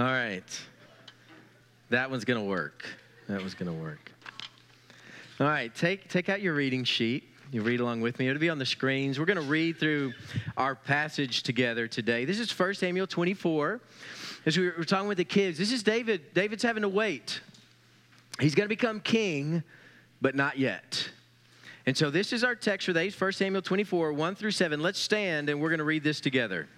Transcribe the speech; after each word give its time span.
All 0.00 0.06
right. 0.06 0.60
That 1.90 2.10
one's 2.10 2.24
going 2.24 2.40
to 2.40 2.46
work. 2.46 2.86
That 3.28 3.38
one's 3.38 3.52
going 3.52 3.70
to 3.70 3.78
work. 3.78 4.10
All 5.38 5.46
right, 5.46 5.74
take, 5.74 6.08
take 6.08 6.30
out 6.30 6.40
your 6.40 6.54
reading 6.54 6.84
sheet. 6.84 7.24
You 7.52 7.60
read 7.60 7.80
along 7.80 8.00
with 8.00 8.18
me. 8.18 8.26
It'll 8.26 8.40
be 8.40 8.48
on 8.48 8.58
the 8.58 8.64
screens. 8.64 9.18
We're 9.18 9.26
going 9.26 9.36
to 9.36 9.42
read 9.42 9.78
through 9.78 10.14
our 10.56 10.74
passage 10.74 11.42
together 11.42 11.86
today. 11.86 12.24
This 12.24 12.38
is 12.38 12.50
1 12.58 12.74
Samuel 12.76 13.06
24. 13.06 13.82
As 14.46 14.56
we 14.56 14.70
were 14.70 14.84
talking 14.84 15.06
with 15.06 15.18
the 15.18 15.24
kids, 15.24 15.58
this 15.58 15.70
is 15.70 15.82
David. 15.82 16.32
David's 16.32 16.62
having 16.62 16.80
to 16.80 16.88
wait. 16.88 17.42
He's 18.40 18.54
going 18.54 18.64
to 18.64 18.74
become 18.74 19.00
king, 19.00 19.62
but 20.22 20.34
not 20.34 20.58
yet. 20.58 21.10
And 21.84 21.94
so 21.94 22.08
this 22.08 22.32
is 22.32 22.42
our 22.42 22.54
text 22.54 22.86
for 22.86 22.94
today, 22.94 23.10
1 23.10 23.32
Samuel 23.32 23.60
24, 23.60 24.14
1 24.14 24.34
through 24.34 24.52
7. 24.52 24.80
Let's 24.80 24.98
stand 24.98 25.50
and 25.50 25.60
we're 25.60 25.68
going 25.68 25.78
to 25.78 25.84
read 25.84 26.02
this 26.02 26.22
together. 26.22 26.68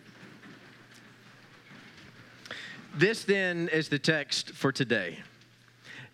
This 2.95 3.24
then 3.24 3.68
is 3.68 3.88
the 3.88 3.98
text 3.98 4.51
for 4.51 4.70
today. 4.70 5.19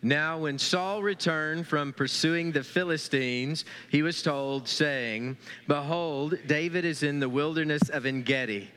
Now, 0.00 0.38
when 0.38 0.60
Saul 0.60 1.02
returned 1.02 1.66
from 1.66 1.92
pursuing 1.92 2.52
the 2.52 2.62
Philistines, 2.62 3.64
he 3.90 4.02
was 4.02 4.22
told, 4.22 4.68
saying, 4.68 5.36
Behold, 5.66 6.38
David 6.46 6.84
is 6.84 7.02
in 7.02 7.18
the 7.18 7.28
wilderness 7.28 7.88
of 7.88 8.06
En 8.06 8.22
Gedi. 8.22 8.70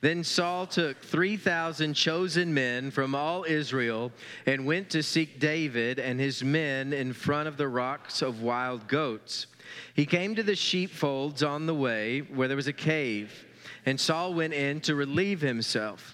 Then 0.00 0.24
Saul 0.24 0.66
took 0.66 1.00
3,000 1.00 1.94
chosen 1.94 2.52
men 2.52 2.90
from 2.90 3.14
all 3.14 3.44
Israel 3.44 4.10
and 4.46 4.66
went 4.66 4.90
to 4.90 5.02
seek 5.02 5.38
David 5.38 6.00
and 6.00 6.18
his 6.18 6.42
men 6.42 6.92
in 6.92 7.12
front 7.12 7.46
of 7.46 7.56
the 7.56 7.68
rocks 7.68 8.20
of 8.20 8.42
wild 8.42 8.88
goats. 8.88 9.46
He 9.94 10.06
came 10.06 10.34
to 10.34 10.42
the 10.42 10.56
sheepfolds 10.56 11.44
on 11.44 11.66
the 11.66 11.74
way 11.74 12.20
where 12.20 12.48
there 12.48 12.56
was 12.56 12.66
a 12.66 12.72
cave, 12.72 13.46
and 13.86 13.98
Saul 13.98 14.34
went 14.34 14.54
in 14.54 14.80
to 14.82 14.96
relieve 14.96 15.40
himself. 15.40 16.13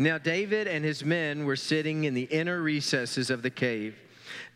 Now 0.00 0.16
David 0.16 0.66
and 0.66 0.82
his 0.82 1.04
men 1.04 1.44
were 1.44 1.56
sitting 1.56 2.04
in 2.04 2.14
the 2.14 2.22
inner 2.22 2.62
recesses 2.62 3.28
of 3.28 3.42
the 3.42 3.50
cave. 3.50 3.96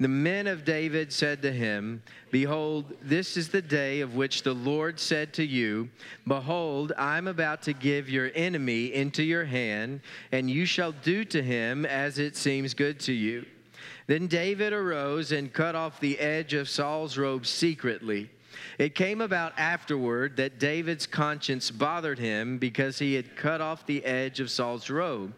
The 0.00 0.08
men 0.08 0.46
of 0.46 0.64
David 0.64 1.12
said 1.12 1.42
to 1.42 1.52
him, 1.52 2.02
Behold, 2.30 2.96
this 3.02 3.36
is 3.36 3.50
the 3.50 3.60
day 3.60 4.00
of 4.00 4.14
which 4.14 4.42
the 4.42 4.54
Lord 4.54 4.98
said 4.98 5.34
to 5.34 5.44
you, 5.44 5.90
Behold, 6.26 6.92
I'm 6.96 7.28
about 7.28 7.60
to 7.64 7.74
give 7.74 8.08
your 8.08 8.30
enemy 8.34 8.94
into 8.94 9.22
your 9.22 9.44
hand, 9.44 10.00
and 10.32 10.50
you 10.50 10.64
shall 10.64 10.92
do 10.92 11.26
to 11.26 11.42
him 11.42 11.84
as 11.84 12.18
it 12.18 12.36
seems 12.36 12.72
good 12.72 12.98
to 13.00 13.12
you. 13.12 13.44
Then 14.06 14.28
David 14.28 14.72
arose 14.72 15.30
and 15.30 15.52
cut 15.52 15.74
off 15.74 16.00
the 16.00 16.18
edge 16.20 16.54
of 16.54 16.70
Saul's 16.70 17.18
robe 17.18 17.44
secretly. 17.44 18.30
It 18.78 18.94
came 18.94 19.20
about 19.20 19.58
afterward 19.58 20.36
that 20.36 20.58
David's 20.58 21.06
conscience 21.06 21.70
bothered 21.70 22.18
him 22.18 22.58
because 22.58 22.98
he 22.98 23.14
had 23.14 23.36
cut 23.36 23.60
off 23.60 23.86
the 23.86 24.04
edge 24.04 24.40
of 24.40 24.50
Saul's 24.50 24.90
robe. 24.90 25.34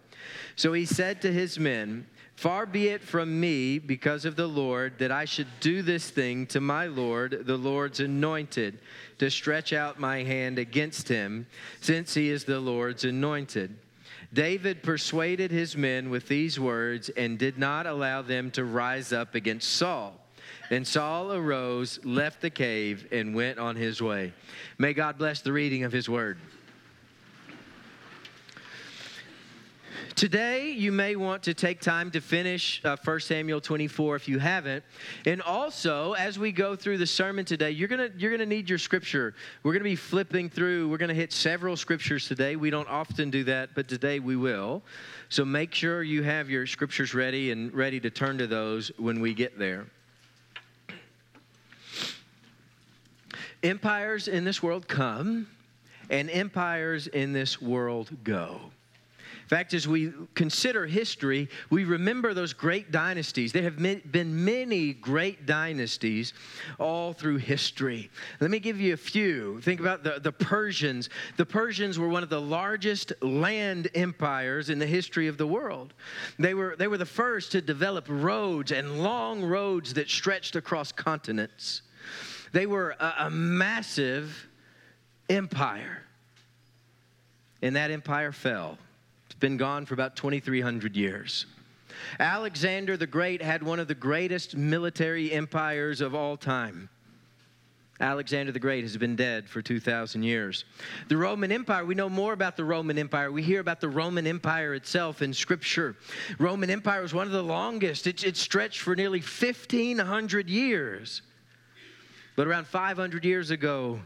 So 0.56 0.72
he 0.72 0.84
said 0.84 1.20
to 1.22 1.32
his 1.32 1.58
men, 1.58 2.06
Far 2.36 2.66
be 2.66 2.88
it 2.88 3.02
from 3.02 3.40
me, 3.40 3.78
because 3.78 4.26
of 4.26 4.36
the 4.36 4.46
Lord, 4.46 4.98
that 4.98 5.10
I 5.10 5.24
should 5.24 5.48
do 5.60 5.80
this 5.80 6.10
thing 6.10 6.46
to 6.48 6.60
my 6.60 6.86
Lord, 6.86 7.46
the 7.46 7.56
Lord's 7.56 8.00
anointed, 8.00 8.78
to 9.18 9.30
stretch 9.30 9.72
out 9.72 9.98
my 9.98 10.22
hand 10.22 10.58
against 10.58 11.08
him, 11.08 11.46
since 11.80 12.12
he 12.12 12.28
is 12.28 12.44
the 12.44 12.60
Lord's 12.60 13.04
anointed. 13.04 13.78
David 14.34 14.82
persuaded 14.82 15.50
his 15.50 15.78
men 15.78 16.10
with 16.10 16.28
these 16.28 16.60
words 16.60 17.08
and 17.10 17.38
did 17.38 17.56
not 17.56 17.86
allow 17.86 18.20
them 18.20 18.50
to 18.50 18.64
rise 18.64 19.14
up 19.14 19.34
against 19.34 19.72
Saul. 19.72 20.20
Then 20.70 20.84
Saul 20.84 21.32
arose, 21.32 22.00
left 22.04 22.40
the 22.40 22.50
cave, 22.50 23.06
and 23.12 23.34
went 23.34 23.58
on 23.58 23.76
his 23.76 24.02
way. 24.02 24.32
May 24.78 24.92
God 24.92 25.18
bless 25.18 25.40
the 25.40 25.52
reading 25.52 25.84
of 25.84 25.92
his 25.92 26.08
word. 26.08 26.38
Today, 30.16 30.70
you 30.70 30.92
may 30.92 31.14
want 31.14 31.42
to 31.42 31.52
take 31.52 31.78
time 31.78 32.10
to 32.12 32.22
finish 32.22 32.80
uh, 32.86 32.96
1 33.04 33.20
Samuel 33.20 33.60
24 33.60 34.16
if 34.16 34.28
you 34.28 34.38
haven't. 34.38 34.82
And 35.26 35.42
also, 35.42 36.14
as 36.14 36.38
we 36.38 36.52
go 36.52 36.74
through 36.74 36.96
the 36.96 37.06
sermon 37.06 37.44
today, 37.44 37.72
you're 37.72 37.86
going 37.86 38.10
to 38.10 38.18
you're 38.18 38.34
to 38.38 38.46
need 38.46 38.70
your 38.70 38.78
scripture. 38.78 39.34
We're 39.62 39.72
going 39.72 39.82
to 39.82 39.90
be 39.90 39.94
flipping 39.94 40.48
through. 40.48 40.88
We're 40.88 40.96
going 40.96 41.10
to 41.10 41.14
hit 41.14 41.34
several 41.34 41.76
scriptures 41.76 42.28
today. 42.28 42.56
We 42.56 42.70
don't 42.70 42.88
often 42.88 43.28
do 43.28 43.44
that, 43.44 43.74
but 43.74 43.88
today 43.88 44.18
we 44.18 44.36
will. 44.36 44.82
So 45.28 45.44
make 45.44 45.74
sure 45.74 46.02
you 46.02 46.22
have 46.22 46.48
your 46.48 46.66
scriptures 46.66 47.12
ready 47.12 47.50
and 47.50 47.70
ready 47.74 48.00
to 48.00 48.08
turn 48.08 48.38
to 48.38 48.46
those 48.46 48.90
when 48.96 49.20
we 49.20 49.34
get 49.34 49.58
there. 49.58 49.84
Empires 53.66 54.28
in 54.28 54.44
this 54.44 54.62
world 54.62 54.86
come, 54.86 55.48
and 56.08 56.30
empires 56.30 57.08
in 57.08 57.32
this 57.32 57.60
world 57.60 58.16
go. 58.22 58.60
In 59.42 59.48
fact, 59.48 59.74
as 59.74 59.88
we 59.88 60.12
consider 60.34 60.86
history, 60.86 61.48
we 61.68 61.84
remember 61.84 62.32
those 62.32 62.52
great 62.52 62.92
dynasties. 62.92 63.52
There 63.52 63.64
have 63.64 63.76
been 63.76 64.44
many 64.44 64.92
great 64.92 65.46
dynasties 65.46 66.32
all 66.78 67.12
through 67.12 67.38
history. 67.38 68.08
Let 68.40 68.52
me 68.52 68.60
give 68.60 68.80
you 68.80 68.94
a 68.94 68.96
few. 68.96 69.60
Think 69.62 69.80
about 69.80 70.04
the, 70.04 70.20
the 70.20 70.30
Persians. 70.30 71.10
The 71.36 71.46
Persians 71.46 71.98
were 71.98 72.08
one 72.08 72.22
of 72.22 72.28
the 72.28 72.40
largest 72.40 73.12
land 73.20 73.88
empires 73.96 74.70
in 74.70 74.78
the 74.78 74.86
history 74.86 75.26
of 75.26 75.38
the 75.38 75.46
world. 75.46 75.92
They 76.38 76.54
were, 76.54 76.76
they 76.78 76.86
were 76.86 76.98
the 76.98 77.04
first 77.04 77.50
to 77.52 77.60
develop 77.60 78.06
roads 78.08 78.70
and 78.70 79.02
long 79.02 79.44
roads 79.44 79.94
that 79.94 80.08
stretched 80.08 80.54
across 80.54 80.92
continents. 80.92 81.82
They 82.52 82.66
were 82.66 82.96
a, 82.98 83.14
a 83.20 83.30
massive 83.30 84.48
empire, 85.28 86.02
and 87.62 87.76
that 87.76 87.90
empire 87.90 88.32
fell 88.32 88.78
It's 89.26 89.34
been 89.34 89.56
gone 89.56 89.86
for 89.86 89.94
about 89.94 90.16
2,300 90.16 90.96
years. 90.96 91.46
Alexander 92.20 92.96
the 92.96 93.06
Great 93.06 93.42
had 93.42 93.62
one 93.62 93.80
of 93.80 93.88
the 93.88 93.94
greatest 93.94 94.56
military 94.56 95.32
empires 95.32 96.00
of 96.00 96.14
all 96.14 96.36
time. 96.36 96.88
Alexander 97.98 98.52
the 98.52 98.58
Great 98.58 98.84
has 98.84 98.96
been 98.96 99.16
dead 99.16 99.48
for 99.48 99.62
2,000 99.62 100.22
years. 100.22 100.66
The 101.08 101.16
Roman 101.16 101.50
Empire, 101.50 101.84
we 101.84 101.94
know 101.94 102.10
more 102.10 102.34
about 102.34 102.56
the 102.56 102.64
Roman 102.64 102.98
Empire. 102.98 103.32
We 103.32 103.42
hear 103.42 103.60
about 103.60 103.80
the 103.80 103.88
Roman 103.88 104.26
Empire 104.26 104.74
itself 104.74 105.22
in 105.22 105.32
Scripture. 105.32 105.96
Roman 106.38 106.68
Empire 106.68 107.00
was 107.00 107.14
one 107.14 107.26
of 107.26 107.32
the 107.32 107.42
longest, 107.42 108.06
it, 108.06 108.22
it 108.22 108.36
stretched 108.36 108.80
for 108.80 108.94
nearly 108.94 109.20
1,500 109.20 110.50
years. 110.50 111.22
But 112.36 112.46
around 112.46 112.66
500 112.66 113.24
years 113.24 113.50
ago, 113.50 113.98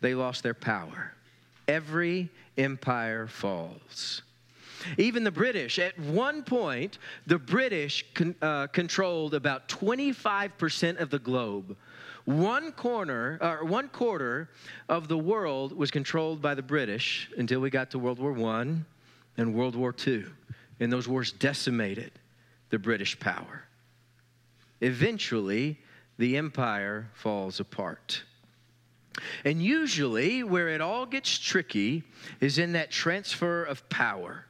they 0.00 0.14
lost 0.14 0.42
their 0.42 0.54
power. 0.54 1.12
Every 1.66 2.28
empire 2.58 3.26
falls. 3.26 4.22
Even 4.96 5.24
the 5.24 5.30
British, 5.30 5.78
at 5.78 5.98
one 5.98 6.42
point, 6.42 6.98
the 7.26 7.38
British 7.38 8.04
con, 8.14 8.34
uh, 8.40 8.66
controlled 8.68 9.34
about 9.34 9.68
25% 9.68 11.00
of 11.00 11.10
the 11.10 11.18
globe. 11.18 11.76
One 12.24 12.72
corner, 12.72 13.38
or 13.40 13.64
one 13.64 13.88
quarter 13.88 14.50
of 14.88 15.08
the 15.08 15.18
world 15.18 15.76
was 15.76 15.90
controlled 15.90 16.40
by 16.40 16.54
the 16.54 16.62
British 16.62 17.30
until 17.36 17.60
we 17.60 17.70
got 17.70 17.90
to 17.90 17.98
World 17.98 18.18
War 18.18 18.38
I 18.52 18.76
and 19.36 19.54
World 19.54 19.74
War 19.74 19.94
II. 20.06 20.26
And 20.80 20.92
those 20.92 21.08
wars 21.08 21.32
decimated 21.32 22.12
the 22.70 22.78
British 22.78 23.18
power. 23.18 23.64
Eventually, 24.80 25.78
the 26.20 26.36
empire 26.36 27.08
falls 27.14 27.60
apart. 27.60 28.24
And 29.42 29.62
usually, 29.62 30.42
where 30.42 30.68
it 30.68 30.82
all 30.82 31.06
gets 31.06 31.38
tricky 31.38 32.04
is 32.40 32.58
in 32.58 32.72
that 32.72 32.90
transfer 32.90 33.64
of 33.64 33.88
power. 33.88 34.44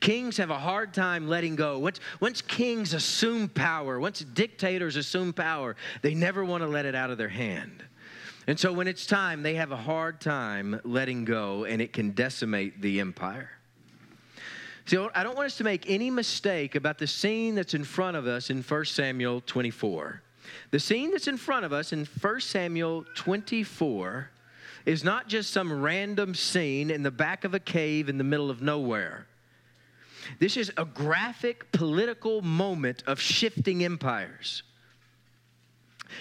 Kings 0.00 0.38
have 0.38 0.48
a 0.48 0.58
hard 0.58 0.94
time 0.94 1.28
letting 1.28 1.56
go. 1.56 1.78
Once, 1.78 2.00
once 2.20 2.40
kings 2.40 2.94
assume 2.94 3.50
power, 3.50 4.00
once 4.00 4.20
dictators 4.20 4.96
assume 4.96 5.34
power, 5.34 5.76
they 6.00 6.14
never 6.14 6.42
want 6.42 6.62
to 6.62 6.66
let 6.66 6.86
it 6.86 6.94
out 6.94 7.10
of 7.10 7.18
their 7.18 7.28
hand. 7.28 7.84
And 8.46 8.58
so 8.58 8.72
when 8.72 8.88
it's 8.88 9.04
time, 9.04 9.42
they 9.42 9.56
have 9.56 9.72
a 9.72 9.76
hard 9.76 10.22
time 10.22 10.80
letting 10.84 11.26
go, 11.26 11.64
and 11.64 11.82
it 11.82 11.92
can 11.92 12.12
decimate 12.12 12.80
the 12.80 12.98
empire. 12.98 13.50
See, 14.86 14.96
I 15.14 15.22
don't 15.22 15.36
want 15.36 15.46
us 15.46 15.58
to 15.58 15.64
make 15.64 15.84
any 15.86 16.10
mistake 16.10 16.76
about 16.76 16.96
the 16.96 17.06
scene 17.06 17.54
that's 17.54 17.74
in 17.74 17.84
front 17.84 18.16
of 18.16 18.26
us 18.26 18.48
in 18.48 18.62
1 18.62 18.84
Samuel 18.86 19.42
24. 19.42 20.22
The 20.70 20.80
scene 20.80 21.10
that's 21.10 21.28
in 21.28 21.36
front 21.36 21.64
of 21.64 21.72
us 21.72 21.92
in 21.92 22.06
1 22.06 22.40
Samuel 22.40 23.04
24 23.14 24.30
is 24.86 25.04
not 25.04 25.28
just 25.28 25.52
some 25.52 25.82
random 25.82 26.34
scene 26.34 26.90
in 26.90 27.02
the 27.02 27.10
back 27.10 27.44
of 27.44 27.54
a 27.54 27.60
cave 27.60 28.08
in 28.08 28.18
the 28.18 28.24
middle 28.24 28.50
of 28.50 28.62
nowhere. 28.62 29.26
This 30.38 30.56
is 30.56 30.72
a 30.76 30.84
graphic 30.84 31.72
political 31.72 32.42
moment 32.42 33.02
of 33.06 33.20
shifting 33.20 33.84
empires. 33.84 34.62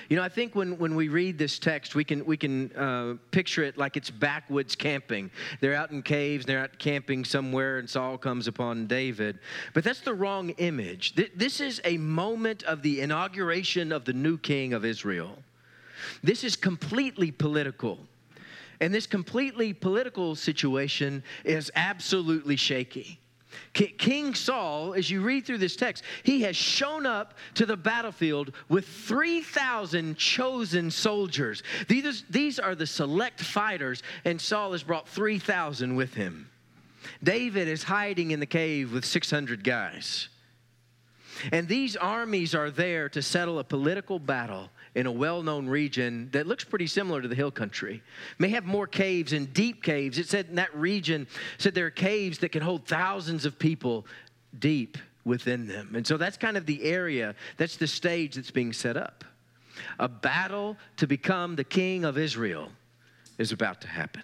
You 0.10 0.18
know, 0.18 0.24
I 0.24 0.30
think 0.30 0.56
when, 0.56 0.78
when 0.78 0.96
we 0.96 1.08
read 1.08 1.38
this 1.38 1.60
text, 1.60 1.96
we 1.96 2.04
can, 2.04 2.26
we 2.26 2.38
can 2.38 2.72
uh, 2.74 3.16
picture 3.32 3.64
it 3.64 3.78
like 3.78 3.98
it's 3.98 4.10
backwoods 4.10 4.76
camping. 4.76 5.32
They're 5.62 5.76
out 5.76 5.92
in 5.92 6.02
caves, 6.02 6.46
they're 6.46 6.60
out 6.60 6.78
camping 6.80 7.26
somewhere, 7.26 7.78
and 7.78 7.90
Saul 7.90 8.18
comes 8.18 8.48
upon 8.48 8.88
David. 8.88 9.40
But 9.74 9.84
that's 9.84 10.02
the 10.02 10.14
wrong 10.14 10.52
image. 10.52 11.16
This 11.36 11.60
is 11.60 11.82
a 11.84 11.98
moment 11.98 12.64
of 12.64 12.82
the 12.82 13.02
inauguration 13.02 13.92
of 13.92 14.06
the 14.06 14.14
new 14.14 14.38
king 14.38 14.74
of 14.74 14.86
Israel. 14.86 15.38
This 16.24 16.44
is 16.44 16.56
completely 16.56 17.32
political. 17.32 18.00
And 18.82 18.94
this 18.94 19.08
completely 19.08 19.74
political 19.74 20.36
situation 20.36 21.24
is 21.44 21.72
absolutely 21.76 22.56
shaky. 22.56 23.20
King 23.74 24.36
Saul, 24.36 24.94
as 24.94 25.10
you 25.10 25.22
read 25.22 25.46
through 25.46 25.58
this 25.58 25.76
text, 25.76 26.04
he 26.24 26.42
has 26.42 26.56
shown 26.56 27.06
up 27.06 27.34
to 27.56 27.66
the 27.66 27.78
battlefield 27.78 28.54
with 28.68 28.88
3,000 28.88 30.18
chosen 30.18 30.92
soldiers. 30.92 31.64
These, 31.88 32.24
these 32.30 32.60
are 32.60 32.76
the 32.76 32.88
select 32.88 33.42
fighters, 33.42 34.04
and 34.26 34.40
Saul 34.40 34.74
has 34.74 34.84
brought 34.84 35.08
3,000 35.08 35.96
with 35.96 36.14
him. 36.14 36.50
David 37.24 37.68
is 37.68 37.84
hiding 37.84 38.32
in 38.32 38.40
the 38.40 38.46
cave 38.46 38.92
with 38.94 39.06
600 39.06 39.64
guys. 39.64 40.30
And 41.52 41.68
these 41.68 41.96
armies 41.96 42.54
are 42.54 42.70
there 42.70 43.10
to 43.10 43.22
settle 43.22 43.60
a 43.60 43.64
political 43.64 44.20
battle 44.20 44.70
in 44.96 45.06
a 45.06 45.12
well 45.12 45.44
known 45.44 45.68
region 45.68 46.30
that 46.32 46.48
looks 46.48 46.64
pretty 46.64 46.88
similar 46.88 47.22
to 47.22 47.28
the 47.28 47.36
hill 47.36 47.52
country. 47.52 48.02
May 48.38 48.50
have 48.50 48.66
more 48.66 48.88
caves 48.88 49.34
and 49.34 49.54
deep 49.54 49.84
caves. 49.84 50.18
It 50.18 50.28
said 50.28 50.48
in 50.50 50.56
that 50.56 50.76
region, 50.76 51.28
said 51.58 51.76
there 51.76 51.86
are 51.86 51.92
caves 51.92 52.40
that 52.40 52.50
can 52.50 52.62
hold 52.62 52.86
thousands 52.86 53.46
of 53.46 53.60
people 53.60 54.06
deep 54.58 54.98
within 55.26 55.68
them. 55.68 55.94
And 55.96 56.06
so 56.06 56.18
that's 56.18 56.38
kind 56.38 56.58
of 56.58 56.66
the 56.66 56.84
area, 56.84 57.36
that's 57.58 57.78
the 57.78 57.88
stage 57.88 58.36
that's 58.36 58.52
being 58.52 58.74
set 58.74 58.98
up. 58.98 59.24
A 60.00 60.10
battle 60.10 60.76
to 60.98 61.08
become 61.08 61.56
the 61.56 61.64
king 61.64 62.04
of 62.04 62.18
Israel 62.18 62.70
is 63.38 63.52
about 63.52 63.82
to 63.82 63.88
happen. 63.88 64.24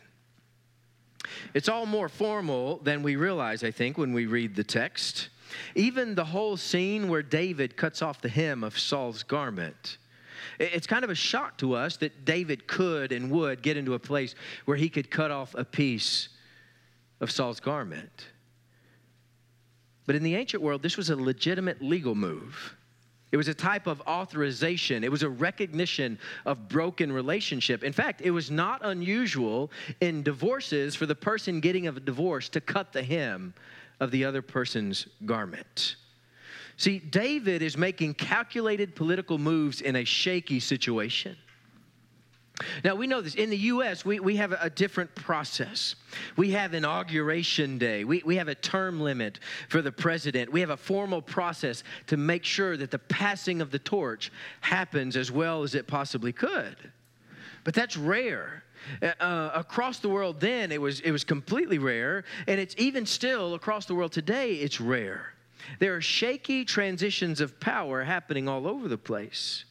It's 1.53 1.69
all 1.69 1.85
more 1.85 2.09
formal 2.09 2.77
than 2.77 3.03
we 3.03 3.15
realize, 3.15 3.63
I 3.63 3.71
think, 3.71 3.97
when 3.97 4.13
we 4.13 4.25
read 4.25 4.55
the 4.55 4.63
text. 4.63 5.29
Even 5.75 6.15
the 6.15 6.25
whole 6.25 6.57
scene 6.57 7.07
where 7.07 7.23
David 7.23 7.77
cuts 7.77 8.01
off 8.01 8.21
the 8.21 8.29
hem 8.29 8.63
of 8.63 8.77
Saul's 8.77 9.23
garment 9.23 9.97
it's 10.59 10.87
kind 10.87 11.03
of 11.03 11.09
a 11.09 11.15
shock 11.15 11.57
to 11.59 11.73
us 11.73 11.97
that 11.97 12.25
David 12.25 12.67
could 12.67 13.11
and 13.11 13.31
would 13.31 13.61
get 13.61 13.77
into 13.77 13.93
a 13.93 13.99
place 13.99 14.35
where 14.65 14.77
he 14.77 14.89
could 14.89 15.09
cut 15.11 15.31
off 15.31 15.55
a 15.55 15.65
piece 15.65 16.29
of 17.19 17.31
Saul's 17.31 17.59
garment. 17.59 18.27
But 20.05 20.15
in 20.15 20.23
the 20.23 20.35
ancient 20.35 20.61
world, 20.61 20.81
this 20.83 20.97
was 20.97 21.09
a 21.09 21.15
legitimate 21.15 21.81
legal 21.81 22.15
move. 22.15 22.75
It 23.31 23.37
was 23.37 23.47
a 23.47 23.53
type 23.53 23.87
of 23.87 24.01
authorization. 24.01 25.03
It 25.03 25.11
was 25.11 25.23
a 25.23 25.29
recognition 25.29 26.19
of 26.45 26.69
broken 26.69 27.11
relationship. 27.11 27.83
In 27.83 27.91
fact, 27.91 28.21
it 28.21 28.31
was 28.31 28.51
not 28.51 28.81
unusual 28.83 29.71
in 29.99 30.23
divorces 30.23 30.95
for 30.95 31.05
the 31.05 31.15
person 31.15 31.59
getting 31.59 31.87
a 31.87 31.91
divorce 31.91 32.47
to 32.49 32.61
cut 32.61 32.93
the 32.93 33.03
hem 33.03 33.53
of 33.99 34.11
the 34.11 34.23
other 34.23 34.41
person's 34.41 35.07
garment. 35.25 35.95
See, 36.77 36.99
David 36.99 37.61
is 37.61 37.77
making 37.77 38.15
calculated 38.15 38.95
political 38.95 39.37
moves 39.37 39.81
in 39.81 39.95
a 39.95 40.03
shaky 40.03 40.59
situation. 40.59 41.37
Now, 42.83 42.95
we 42.95 43.05
know 43.05 43.21
this. 43.21 43.35
In 43.35 43.49
the 43.49 43.57
U.S., 43.57 44.05
we, 44.05 44.19
we 44.19 44.37
have 44.37 44.53
a, 44.53 44.69
different 44.69 45.13
process. 45.13 45.95
We 46.37 46.51
have 46.51 46.73
inauguration 46.73 47.77
day, 47.77 48.03
we, 48.03 48.21
we 48.25 48.37
have 48.37 48.47
a 48.47 48.55
term 48.55 49.01
limit 49.01 49.39
for 49.67 49.81
the 49.81 49.91
president. 49.91 50.51
We 50.51 50.61
have 50.61 50.69
a 50.69 50.77
formal 50.77 51.21
process 51.21 51.83
to 52.07 52.17
make 52.17 52.45
sure 52.45 52.77
that 52.77 52.91
the 52.91 52.99
passing 52.99 53.61
of 53.61 53.71
the 53.71 53.79
torch 53.79 54.31
happens 54.61 55.17
as 55.17 55.31
well 55.31 55.63
as 55.63 55.75
it 55.75 55.87
possibly 55.87 56.31
could. 56.31 56.77
But 57.63 57.73
that's 57.73 57.97
rare. 57.97 58.63
Uh, 59.01 59.07
uh 59.19 59.51
across 59.55 59.99
the 59.99 60.09
world 60.09 60.39
then, 60.39 60.71
it 60.71 60.79
was, 60.79 60.99
it 61.01 61.11
was 61.11 61.23
completely 61.23 61.77
rare, 61.77 62.23
and 62.47 62.59
it's 62.59 62.75
even 62.77 63.05
still 63.05 63.53
across 63.55 63.85
the 63.85 63.95
world 63.95 64.13
today, 64.13 64.53
it's 64.53 64.79
rare. 64.79 65.34
There 65.79 65.95
are 65.95 66.01
shaky 66.01 66.65
transitions 66.65 67.41
of 67.41 67.59
power 67.59 68.03
happening 68.03 68.47
all 68.47 68.67
over 68.67 68.87
the 68.87 68.97
place. 68.97 69.65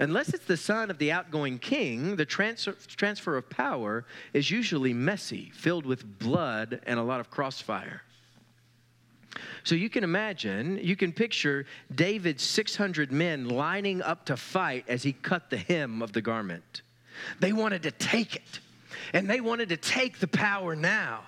Unless 0.00 0.28
it's 0.28 0.44
the 0.44 0.56
son 0.56 0.90
of 0.90 0.98
the 0.98 1.10
outgoing 1.10 1.58
king, 1.58 2.16
the 2.16 2.24
transfer, 2.24 2.76
transfer 2.86 3.36
of 3.36 3.50
power 3.50 4.04
is 4.32 4.50
usually 4.50 4.92
messy, 4.92 5.50
filled 5.54 5.86
with 5.86 6.18
blood 6.18 6.80
and 6.86 7.00
a 7.00 7.02
lot 7.02 7.18
of 7.18 7.30
crossfire. 7.30 8.02
So 9.64 9.74
you 9.74 9.90
can 9.90 10.04
imagine, 10.04 10.78
you 10.80 10.96
can 10.96 11.12
picture 11.12 11.66
David's 11.94 12.44
600 12.44 13.10
men 13.12 13.48
lining 13.48 14.00
up 14.02 14.24
to 14.26 14.36
fight 14.36 14.84
as 14.88 15.02
he 15.02 15.12
cut 15.12 15.50
the 15.50 15.56
hem 15.56 16.00
of 16.00 16.12
the 16.12 16.22
garment. 16.22 16.82
They 17.40 17.52
wanted 17.52 17.82
to 17.82 17.90
take 17.90 18.36
it, 18.36 18.60
and 19.12 19.28
they 19.28 19.40
wanted 19.40 19.68
to 19.70 19.76
take 19.76 20.20
the 20.20 20.28
power 20.28 20.76
now. 20.76 21.22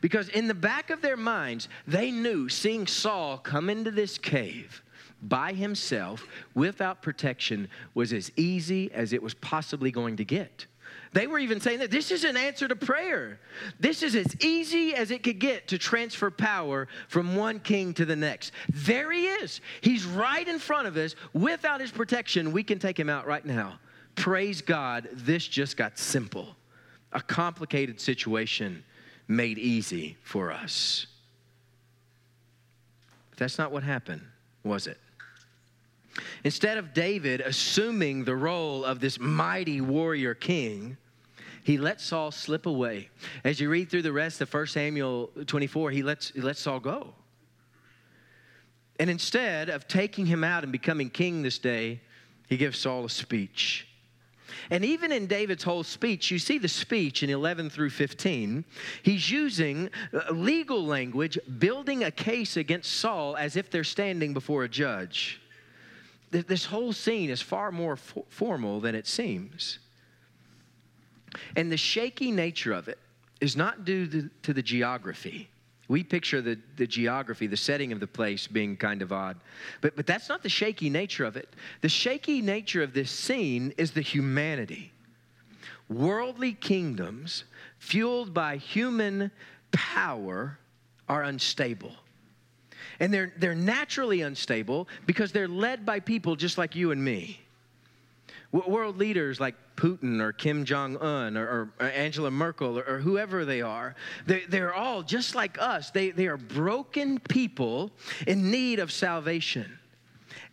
Because 0.00 0.28
in 0.28 0.46
the 0.46 0.54
back 0.54 0.90
of 0.90 1.00
their 1.02 1.16
minds, 1.16 1.68
they 1.86 2.10
knew 2.10 2.48
seeing 2.48 2.86
Saul 2.86 3.38
come 3.38 3.70
into 3.70 3.90
this 3.90 4.18
cave 4.18 4.82
by 5.22 5.52
himself 5.52 6.26
without 6.54 7.02
protection 7.02 7.68
was 7.94 8.12
as 8.12 8.30
easy 8.36 8.92
as 8.92 9.12
it 9.12 9.22
was 9.22 9.34
possibly 9.34 9.90
going 9.90 10.16
to 10.16 10.24
get. 10.24 10.66
They 11.12 11.28
were 11.28 11.38
even 11.38 11.60
saying 11.60 11.78
that 11.78 11.92
this 11.92 12.10
is 12.10 12.24
an 12.24 12.36
answer 12.36 12.66
to 12.66 12.74
prayer. 12.74 13.38
This 13.78 14.02
is 14.02 14.16
as 14.16 14.36
easy 14.44 14.94
as 14.94 15.12
it 15.12 15.22
could 15.22 15.38
get 15.38 15.68
to 15.68 15.78
transfer 15.78 16.30
power 16.30 16.88
from 17.08 17.36
one 17.36 17.60
king 17.60 17.94
to 17.94 18.04
the 18.04 18.16
next. 18.16 18.52
There 18.68 19.12
he 19.12 19.26
is. 19.26 19.60
He's 19.80 20.04
right 20.04 20.46
in 20.46 20.58
front 20.58 20.88
of 20.88 20.96
us. 20.96 21.14
Without 21.32 21.80
his 21.80 21.92
protection, 21.92 22.50
we 22.52 22.64
can 22.64 22.80
take 22.80 22.98
him 22.98 23.08
out 23.08 23.26
right 23.26 23.44
now. 23.46 23.78
Praise 24.16 24.60
God, 24.60 25.08
this 25.12 25.46
just 25.46 25.76
got 25.76 25.98
simple. 25.98 26.56
A 27.12 27.20
complicated 27.20 28.00
situation 28.00 28.82
made 29.28 29.58
easy 29.58 30.16
for 30.22 30.52
us. 30.52 31.06
But 33.30 33.38
that's 33.38 33.58
not 33.58 33.72
what 33.72 33.82
happened, 33.82 34.22
was 34.62 34.86
it? 34.86 34.98
Instead 36.44 36.78
of 36.78 36.94
David 36.94 37.40
assuming 37.40 38.24
the 38.24 38.36
role 38.36 38.84
of 38.84 39.00
this 39.00 39.18
mighty 39.18 39.80
warrior 39.80 40.34
king, 40.34 40.96
he 41.64 41.78
let 41.78 42.00
Saul 42.00 42.30
slip 42.30 42.66
away. 42.66 43.08
As 43.42 43.58
you 43.58 43.70
read 43.70 43.90
through 43.90 44.02
the 44.02 44.12
rest 44.12 44.40
of 44.40 44.52
1 44.52 44.66
Samuel 44.66 45.30
24, 45.46 45.90
he 45.90 46.02
lets, 46.02 46.30
he 46.30 46.40
lets 46.40 46.60
Saul 46.60 46.78
go. 46.78 47.14
And 49.00 49.10
instead 49.10 49.70
of 49.70 49.88
taking 49.88 50.26
him 50.26 50.44
out 50.44 50.62
and 50.62 50.70
becoming 50.70 51.10
king 51.10 51.42
this 51.42 51.58
day, 51.58 52.00
he 52.48 52.56
gives 52.56 52.78
Saul 52.78 53.06
a 53.06 53.10
speech. 53.10 53.88
And 54.70 54.84
even 54.84 55.12
in 55.12 55.26
David's 55.26 55.64
whole 55.64 55.84
speech, 55.84 56.30
you 56.30 56.38
see 56.38 56.58
the 56.58 56.68
speech 56.68 57.22
in 57.22 57.30
11 57.30 57.70
through 57.70 57.90
15. 57.90 58.64
He's 59.02 59.30
using 59.30 59.90
uh, 60.12 60.32
legal 60.32 60.84
language, 60.84 61.38
building 61.58 62.04
a 62.04 62.10
case 62.10 62.56
against 62.56 62.92
Saul 62.92 63.36
as 63.36 63.56
if 63.56 63.70
they're 63.70 63.84
standing 63.84 64.34
before 64.34 64.64
a 64.64 64.68
judge. 64.68 65.40
This 66.30 66.64
whole 66.64 66.92
scene 66.92 67.30
is 67.30 67.40
far 67.40 67.70
more 67.70 67.96
formal 67.96 68.80
than 68.80 68.96
it 68.96 69.06
seems. 69.06 69.78
And 71.54 71.70
the 71.70 71.76
shaky 71.76 72.32
nature 72.32 72.72
of 72.72 72.88
it 72.88 72.98
is 73.40 73.56
not 73.56 73.84
due 73.84 74.30
to 74.42 74.52
the 74.52 74.62
geography. 74.62 75.48
We 75.88 76.02
picture 76.02 76.40
the, 76.40 76.58
the 76.76 76.86
geography, 76.86 77.46
the 77.46 77.56
setting 77.56 77.92
of 77.92 78.00
the 78.00 78.06
place 78.06 78.46
being 78.46 78.76
kind 78.76 79.02
of 79.02 79.12
odd. 79.12 79.36
But, 79.80 79.96
but 79.96 80.06
that's 80.06 80.28
not 80.28 80.42
the 80.42 80.48
shaky 80.48 80.88
nature 80.88 81.24
of 81.24 81.36
it. 81.36 81.54
The 81.82 81.88
shaky 81.88 82.40
nature 82.40 82.82
of 82.82 82.94
this 82.94 83.10
scene 83.10 83.74
is 83.76 83.90
the 83.90 84.00
humanity. 84.00 84.92
Worldly 85.90 86.54
kingdoms, 86.54 87.44
fueled 87.78 88.32
by 88.32 88.56
human 88.56 89.30
power, 89.72 90.58
are 91.08 91.24
unstable. 91.24 91.92
And 93.00 93.12
they're, 93.12 93.32
they're 93.36 93.54
naturally 93.54 94.22
unstable 94.22 94.88
because 95.04 95.32
they're 95.32 95.48
led 95.48 95.84
by 95.84 96.00
people 96.00 96.36
just 96.36 96.56
like 96.56 96.74
you 96.74 96.92
and 96.92 97.04
me. 97.04 97.43
World 98.54 98.98
leaders 98.98 99.40
like 99.40 99.56
Putin 99.74 100.20
or 100.20 100.32
Kim 100.32 100.64
Jong 100.64 100.96
un 100.98 101.36
or, 101.36 101.72
or, 101.80 101.86
Angela 101.86 102.30
Merkel 102.30 102.78
or, 102.78 102.84
or 102.84 102.98
whoever 102.98 103.44
they 103.44 103.62
are, 103.62 103.96
they, 104.26 104.44
they're 104.48 104.72
all 104.72 105.02
just 105.02 105.34
like 105.34 105.60
us. 105.60 105.90
They, 105.90 106.10
they 106.10 106.28
are 106.28 106.36
broken 106.36 107.18
people 107.18 107.90
in 108.28 108.52
need 108.52 108.78
of 108.78 108.92
salvation. 108.92 109.78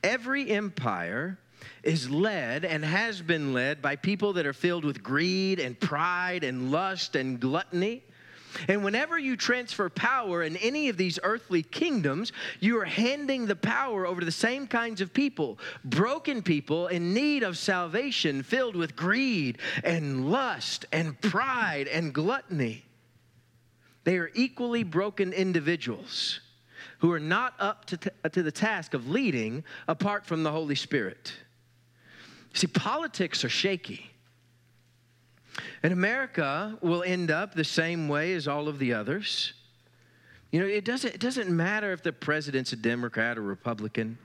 Every 0.03 0.49
empire 0.49 1.37
is 1.83 2.09
led 2.09 2.65
and 2.65 2.83
has 2.83 3.21
been 3.21 3.53
led 3.53 3.83
by 3.83 3.95
people 3.95 4.33
that 4.33 4.47
are 4.47 4.53
filled 4.53 4.83
with 4.83 5.03
greed 5.03 5.59
and 5.59 5.79
pride 5.79 6.43
and 6.43 6.71
lust 6.71 7.15
and 7.15 7.39
gluttony. 7.39 8.03
And 8.67 8.83
whenever 8.83 9.17
you 9.17 9.37
transfer 9.37 9.89
power 9.89 10.43
in 10.43 10.57
any 10.57 10.89
of 10.89 10.97
these 10.97 11.19
earthly 11.23 11.63
kingdoms, 11.63 12.31
you 12.59 12.79
are 12.79 12.85
handing 12.85 13.45
the 13.45 13.55
power 13.55 14.05
over 14.05 14.19
to 14.19 14.25
the 14.25 14.31
same 14.31 14.67
kinds 14.67 15.01
of 15.01 15.13
people 15.13 15.59
broken 15.83 16.41
people 16.41 16.87
in 16.87 17.13
need 17.13 17.43
of 17.43 17.57
salvation, 17.57 18.43
filled 18.43 18.75
with 18.75 18.95
greed 18.95 19.57
and 19.83 20.29
lust 20.31 20.85
and 20.91 21.19
pride 21.21 21.87
and 21.87 22.13
gluttony. 22.13 22.85
They 24.03 24.17
are 24.17 24.31
equally 24.33 24.83
broken 24.83 25.33
individuals 25.33 26.39
who 26.99 27.11
are 27.11 27.19
not 27.19 27.53
up 27.59 27.85
to, 27.85 27.97
t- 27.97 28.09
uh, 28.23 28.29
to 28.29 28.43
the 28.43 28.51
task 28.51 28.93
of 28.93 29.09
leading 29.09 29.63
apart 29.87 30.25
from 30.25 30.43
the 30.43 30.51
Holy 30.51 30.75
Spirit. 30.75 31.33
See, 32.53 32.67
politics 32.67 33.43
are 33.43 33.49
shaky. 33.49 34.10
And 35.83 35.93
America 35.93 36.77
will 36.81 37.03
end 37.03 37.31
up 37.31 37.53
the 37.53 37.63
same 37.63 38.07
way 38.07 38.33
as 38.33 38.47
all 38.47 38.67
of 38.67 38.79
the 38.79 38.93
others. 38.93 39.53
You 40.51 40.59
know, 40.59 40.67
it 40.67 40.85
doesn't, 40.85 41.15
it 41.15 41.21
doesn't 41.21 41.49
matter 41.49 41.91
if 41.93 42.03
the 42.03 42.11
president's 42.11 42.73
a 42.73 42.75
Democrat 42.75 43.37
or 43.37 43.41
Republican. 43.41 44.17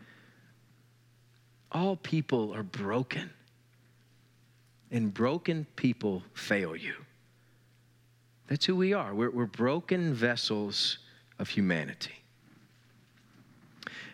All 1.73 1.97
people 1.97 2.55
are 2.55 2.63
broken. 2.63 3.31
And 4.91 5.13
broken 5.13 5.67
people 5.77 6.23
fail 6.35 6.77
you. 6.77 6.95
That's 8.49 8.65
who 8.65 8.77
we 8.77 8.93
are. 8.93 9.15
We're, 9.15 9.31
we're 9.31 9.47
broken 9.47 10.15
vessels 10.15 10.99
of 11.39 11.49
humanity. 11.49 12.15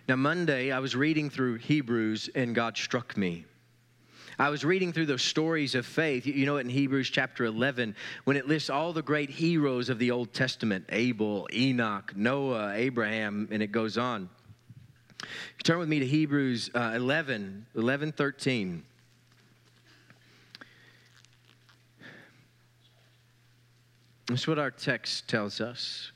Now, 0.08 0.16
Monday, 0.16 0.72
I 0.72 0.78
was 0.78 0.96
reading 0.96 1.30
through 1.30 1.56
Hebrews 1.56 2.30
and 2.34 2.54
God 2.54 2.76
struck 2.76 3.16
me. 3.16 3.44
I 4.38 4.48
was 4.48 4.64
reading 4.64 4.92
through 4.92 5.06
those 5.06 5.22
stories 5.22 5.74
of 5.74 5.84
faith. 5.84 6.26
You 6.26 6.46
know, 6.46 6.56
it 6.56 6.62
in 6.62 6.70
Hebrews 6.70 7.10
chapter 7.10 7.44
11, 7.44 7.94
when 8.24 8.36
it 8.36 8.48
lists 8.48 8.70
all 8.70 8.92
the 8.92 9.02
great 9.02 9.30
heroes 9.30 9.88
of 9.88 9.98
the 9.98 10.10
Old 10.10 10.32
Testament 10.32 10.86
Abel, 10.88 11.48
Enoch, 11.52 12.16
Noah, 12.16 12.72
Abraham, 12.74 13.48
and 13.50 13.62
it 13.62 13.72
goes 13.72 13.98
on. 13.98 14.28
Turn 15.62 15.78
with 15.78 15.88
me 15.88 16.00
to 16.00 16.06
Hebrews 16.06 16.70
uh, 16.74 16.92
11, 16.94 17.66
11, 17.74 18.12
13. 18.12 18.82
That's 24.26 24.48
what 24.48 24.58
our 24.58 24.70
text 24.70 25.28
tells 25.28 25.60
us. 25.60 26.10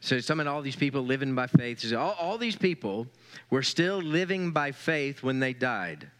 So 0.00 0.20
some 0.20 0.40
of 0.40 0.46
all 0.46 0.62
these 0.62 0.76
people 0.76 1.02
living 1.02 1.34
by 1.34 1.46
faith. 1.46 1.92
All, 1.94 2.12
all 2.18 2.38
these 2.38 2.56
people 2.56 3.06
were 3.50 3.62
still 3.62 3.98
living 3.98 4.50
by 4.50 4.72
faith 4.72 5.22
when 5.22 5.40
they 5.40 5.52
died. 5.52 6.10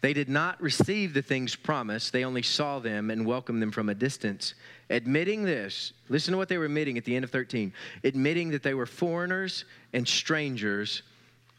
They 0.00 0.12
did 0.12 0.28
not 0.28 0.60
receive 0.60 1.12
the 1.12 1.22
things 1.22 1.56
promised, 1.56 2.12
they 2.12 2.24
only 2.24 2.42
saw 2.42 2.78
them 2.78 3.10
and 3.10 3.26
welcomed 3.26 3.60
them 3.60 3.72
from 3.72 3.88
a 3.88 3.94
distance. 3.94 4.54
Admitting 4.90 5.42
this, 5.42 5.92
listen 6.08 6.32
to 6.32 6.38
what 6.38 6.48
they 6.48 6.56
were 6.56 6.66
admitting 6.66 6.96
at 6.96 7.04
the 7.04 7.16
end 7.16 7.24
of 7.24 7.30
13 7.30 7.72
admitting 8.04 8.50
that 8.50 8.62
they 8.62 8.74
were 8.74 8.86
foreigners 8.86 9.64
and 9.92 10.06
strangers 10.06 11.02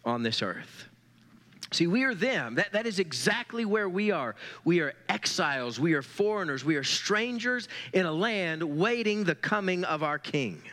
on 0.06 0.24
this 0.24 0.42
earth. 0.42 0.86
See, 1.72 1.86
we 1.86 2.04
are 2.04 2.16
them. 2.16 2.56
That, 2.56 2.72
that 2.72 2.88
is 2.88 2.98
exactly 2.98 3.64
where 3.66 3.88
we 3.88 4.10
are. 4.10 4.36
We 4.64 4.80
are 4.80 4.94
exiles, 5.08 5.80
we 5.80 5.94
are 5.94 6.02
foreigners, 6.02 6.66
we 6.66 6.78
are 6.78 6.84
strangers 6.84 7.68
in 7.94 8.06
a 8.06 8.12
land 8.12 8.64
waiting 8.64 9.24
the 9.24 9.36
coming 9.36 9.84
of 9.84 10.02
our 10.02 10.18
King. 10.18 10.64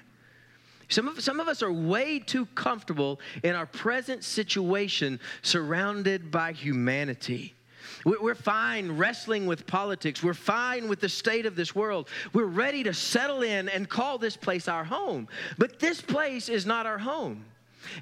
Some 0.89 1.09
of, 1.09 1.21
some 1.21 1.41
of 1.41 1.49
us 1.49 1.63
are 1.63 1.73
way 1.73 2.21
too 2.21 2.47
comfortable 2.55 3.21
in 3.43 3.55
our 3.55 3.67
present 3.67 4.23
situation 4.25 5.19
surrounded 5.43 6.31
by 6.31 6.53
humanity. 6.53 7.56
We're 8.05 8.35
fine 8.35 8.93
wrestling 8.93 9.47
with 9.47 9.66
politics. 9.66 10.23
We're 10.23 10.35
fine 10.35 10.88
with 10.88 11.00
the 11.00 11.09
state 11.09 11.47
of 11.47 11.57
this 11.57 11.75
world. 11.75 12.09
We're 12.33 12.45
ready 12.45 12.83
to 12.85 12.95
settle 12.95 13.43
in 13.43 13.69
and 13.69 13.88
call 13.88 14.19
this 14.19 14.37
place 14.37 14.69
our 14.69 14.85
home. 14.85 15.28
But 15.59 15.78
this 15.78 16.00
place 16.00 16.49
is 16.49 16.66
not 16.66 16.87
our 16.87 16.99
home. 16.99 17.45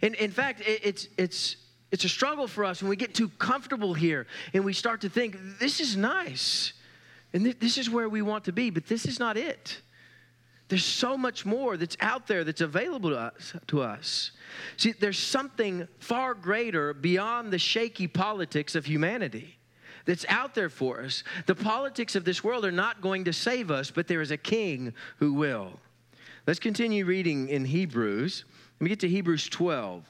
In, 0.03 0.15
in 0.15 0.31
fact, 0.31 0.63
it's, 0.67 1.09
it's, 1.17 1.57
it's 1.91 2.05
a 2.05 2.09
struggle 2.09 2.47
for 2.47 2.65
us 2.65 2.83
when 2.83 2.89
we 2.89 2.97
get 2.97 3.15
too 3.15 3.29
comfortable 3.29 3.95
here 3.95 4.27
and 4.53 4.65
we 4.65 4.73
start 4.73 5.01
to 5.03 5.09
think, 5.09 5.37
this 5.59 5.81
is 5.81 5.97
nice 5.97 6.73
and 7.33 7.47
this 7.47 7.79
is 7.79 7.91
where 7.91 8.09
we 8.09 8.23
want 8.23 8.45
to 8.45 8.53
be, 8.53 8.71
but 8.71 8.87
this 8.87 9.07
is 9.07 9.19
not 9.19 9.37
it. 9.37 9.81
There's 10.69 10.85
so 10.85 11.17
much 11.19 11.45
more 11.45 11.77
that's 11.77 11.97
out 12.01 12.27
there 12.27 12.43
that's 12.43 12.63
available 12.63 13.11
to 13.11 13.19
us, 13.19 13.55
to 13.67 13.83
us. 13.83 14.31
See, 14.77 14.93
there's 14.93 15.19
something 15.19 15.87
far 15.99 16.35
greater 16.35 16.95
beyond 16.95 17.53
the 17.53 17.59
shaky 17.59 18.07
politics 18.07 18.75
of 18.75 18.87
humanity 18.87 19.59
that's 20.05 20.27
out 20.29 20.55
there 20.55 20.69
for 20.69 21.03
us. 21.03 21.25
The 21.47 21.55
politics 21.55 22.15
of 22.15 22.25
this 22.25 22.45
world 22.45 22.65
are 22.65 22.73
not 22.73 23.01
going 23.01 23.25
to 23.25 23.33
save 23.33 23.71
us, 23.71 23.91
but 23.91 24.07
there 24.07 24.21
is 24.21 24.31
a 24.31 24.37
king 24.37 24.93
who 25.19 25.33
will. 25.33 25.79
Let's 26.47 26.61
continue 26.61 27.05
reading 27.07 27.49
in 27.49 27.65
Hebrews. 27.65 28.45
Let 28.79 28.85
me 28.85 28.89
get 28.91 29.01
to 29.01 29.09
Hebrews 29.09 29.49
12. 29.49 30.05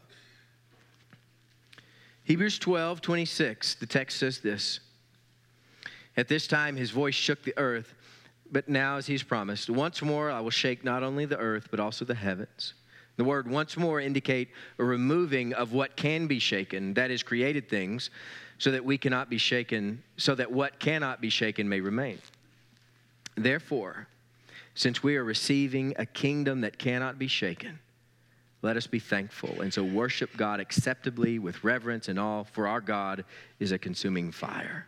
Hebrews 2.24 2.58
12, 2.58 3.00
26. 3.00 3.74
The 3.76 3.86
text 3.86 4.18
says 4.18 4.40
this 4.40 4.80
At 6.16 6.28
this 6.28 6.46
time, 6.46 6.76
his 6.76 6.90
voice 6.90 7.14
shook 7.14 7.42
the 7.44 7.54
earth, 7.56 7.94
but 8.50 8.68
now, 8.68 8.96
as 8.96 9.06
he's 9.06 9.22
promised, 9.22 9.70
once 9.70 10.02
more 10.02 10.30
I 10.30 10.40
will 10.40 10.50
shake 10.50 10.84
not 10.84 11.02
only 11.02 11.24
the 11.24 11.38
earth, 11.38 11.68
but 11.70 11.80
also 11.80 12.04
the 12.04 12.14
heavens. 12.14 12.74
The 13.16 13.24
word 13.24 13.48
once 13.48 13.76
more 13.76 14.00
indicate 14.00 14.48
a 14.78 14.84
removing 14.84 15.52
of 15.54 15.72
what 15.72 15.96
can 15.96 16.26
be 16.26 16.38
shaken, 16.38 16.94
that 16.94 17.10
is, 17.10 17.22
created 17.22 17.68
things, 17.68 18.10
so 18.58 18.70
that 18.70 18.84
we 18.84 18.98
cannot 18.98 19.30
be 19.30 19.38
shaken, 19.38 20.02
so 20.16 20.34
that 20.34 20.50
what 20.50 20.78
cannot 20.78 21.20
be 21.20 21.30
shaken 21.30 21.68
may 21.68 21.80
remain. 21.80 22.18
Therefore, 23.36 24.08
since 24.74 25.02
we 25.02 25.16
are 25.16 25.24
receiving 25.24 25.94
a 25.98 26.06
kingdom 26.06 26.62
that 26.62 26.78
cannot 26.78 27.18
be 27.18 27.28
shaken, 27.28 27.78
let 28.62 28.76
us 28.76 28.86
be 28.86 28.98
thankful 28.98 29.60
and 29.60 29.72
so 29.72 29.84
worship 29.84 30.36
God 30.36 30.58
acceptably 30.58 31.38
with 31.38 31.62
reverence 31.62 32.08
and 32.08 32.18
awe, 32.18 32.44
for 32.44 32.66
our 32.66 32.80
God 32.80 33.24
is 33.60 33.72
a 33.72 33.78
consuming 33.78 34.32
fire. 34.32 34.86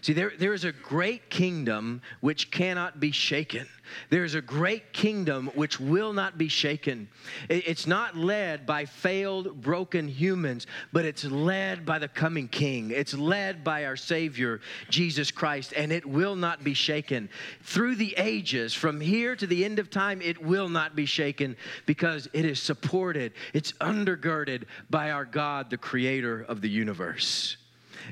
See, 0.00 0.12
there, 0.12 0.32
there 0.38 0.54
is 0.54 0.64
a 0.64 0.72
great 0.72 1.30
kingdom 1.30 2.02
which 2.20 2.50
cannot 2.50 3.00
be 3.00 3.10
shaken. 3.10 3.66
There 4.10 4.24
is 4.24 4.34
a 4.34 4.40
great 4.40 4.92
kingdom 4.92 5.50
which 5.54 5.80
will 5.80 6.12
not 6.12 6.38
be 6.38 6.48
shaken. 6.48 7.08
It's 7.48 7.86
not 7.86 8.16
led 8.16 8.66
by 8.66 8.84
failed, 8.84 9.60
broken 9.60 10.08
humans, 10.08 10.66
but 10.92 11.04
it's 11.04 11.24
led 11.24 11.86
by 11.86 11.98
the 11.98 12.08
coming 12.08 12.48
King. 12.48 12.90
It's 12.90 13.14
led 13.14 13.64
by 13.64 13.84
our 13.86 13.96
Savior, 13.96 14.60
Jesus 14.88 15.30
Christ, 15.30 15.72
and 15.76 15.92
it 15.92 16.06
will 16.06 16.36
not 16.36 16.62
be 16.62 16.74
shaken. 16.74 17.28
Through 17.62 17.96
the 17.96 18.14
ages, 18.16 18.74
from 18.74 19.00
here 19.00 19.36
to 19.36 19.46
the 19.46 19.64
end 19.64 19.78
of 19.78 19.90
time, 19.90 20.20
it 20.22 20.42
will 20.42 20.68
not 20.68 20.94
be 20.94 21.06
shaken 21.06 21.56
because 21.86 22.28
it 22.32 22.44
is 22.44 22.60
supported, 22.60 23.32
it's 23.54 23.72
undergirded 23.72 24.64
by 24.90 25.10
our 25.10 25.24
God, 25.24 25.70
the 25.70 25.78
creator 25.78 26.42
of 26.42 26.60
the 26.60 26.68
universe. 26.68 27.56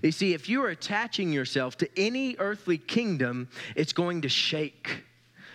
You 0.03 0.13
see, 0.13 0.35
if 0.35 0.49
you 0.49 0.63
are 0.65 0.69
attaching 0.69 1.33
yourself 1.33 1.77
to 1.79 1.89
any 1.97 2.37
earthly 2.39 2.79
kingdom, 2.79 3.49
it's 3.75 3.93
going 3.93 4.23
to 4.23 4.29
shake. 4.29 5.05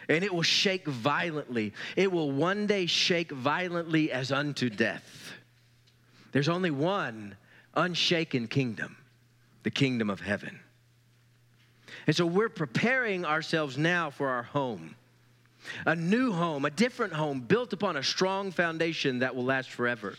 And 0.10 0.24
it 0.24 0.34
will 0.34 0.42
shake 0.42 0.88
violently. 0.88 1.74
It 1.96 2.12
will 2.12 2.32
one 2.32 2.68
day 2.68 2.86
shake 2.86 3.32
violently 3.32 4.12
as 4.12 4.32
unto 4.32 4.70
death. 4.70 5.34
There's 6.32 6.50
only 6.50 6.72
one 6.72 7.36
unshaken 7.76 8.48
kingdom 8.48 8.98
the 9.64 9.72
kingdom 9.72 10.10
of 10.10 10.20
heaven. 10.20 10.60
And 12.08 12.16
so 12.16 12.26
we're 12.26 12.50
preparing 12.50 13.26
ourselves 13.26 13.78
now 13.78 14.10
for 14.10 14.28
our 14.30 14.44
home 14.44 14.96
a 15.86 15.96
new 15.96 16.32
home, 16.32 16.66
a 16.66 16.72
different 16.72 17.14
home 17.14 17.40
built 17.42 17.72
upon 17.72 17.96
a 17.96 18.02
strong 18.02 18.52
foundation 18.52 19.20
that 19.20 19.36
will 19.36 19.44
last 19.44 19.70
forever 19.70 20.16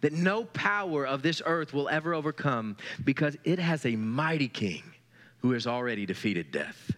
that 0.00 0.12
no 0.12 0.44
power 0.44 1.06
of 1.06 1.22
this 1.22 1.42
earth 1.44 1.72
will 1.72 1.88
ever 1.88 2.14
overcome 2.14 2.76
because 3.04 3.36
it 3.44 3.58
has 3.58 3.84
a 3.84 3.96
mighty 3.96 4.48
king 4.48 4.82
who 5.38 5.52
has 5.52 5.66
already 5.66 6.06
defeated 6.06 6.50
death. 6.50 6.92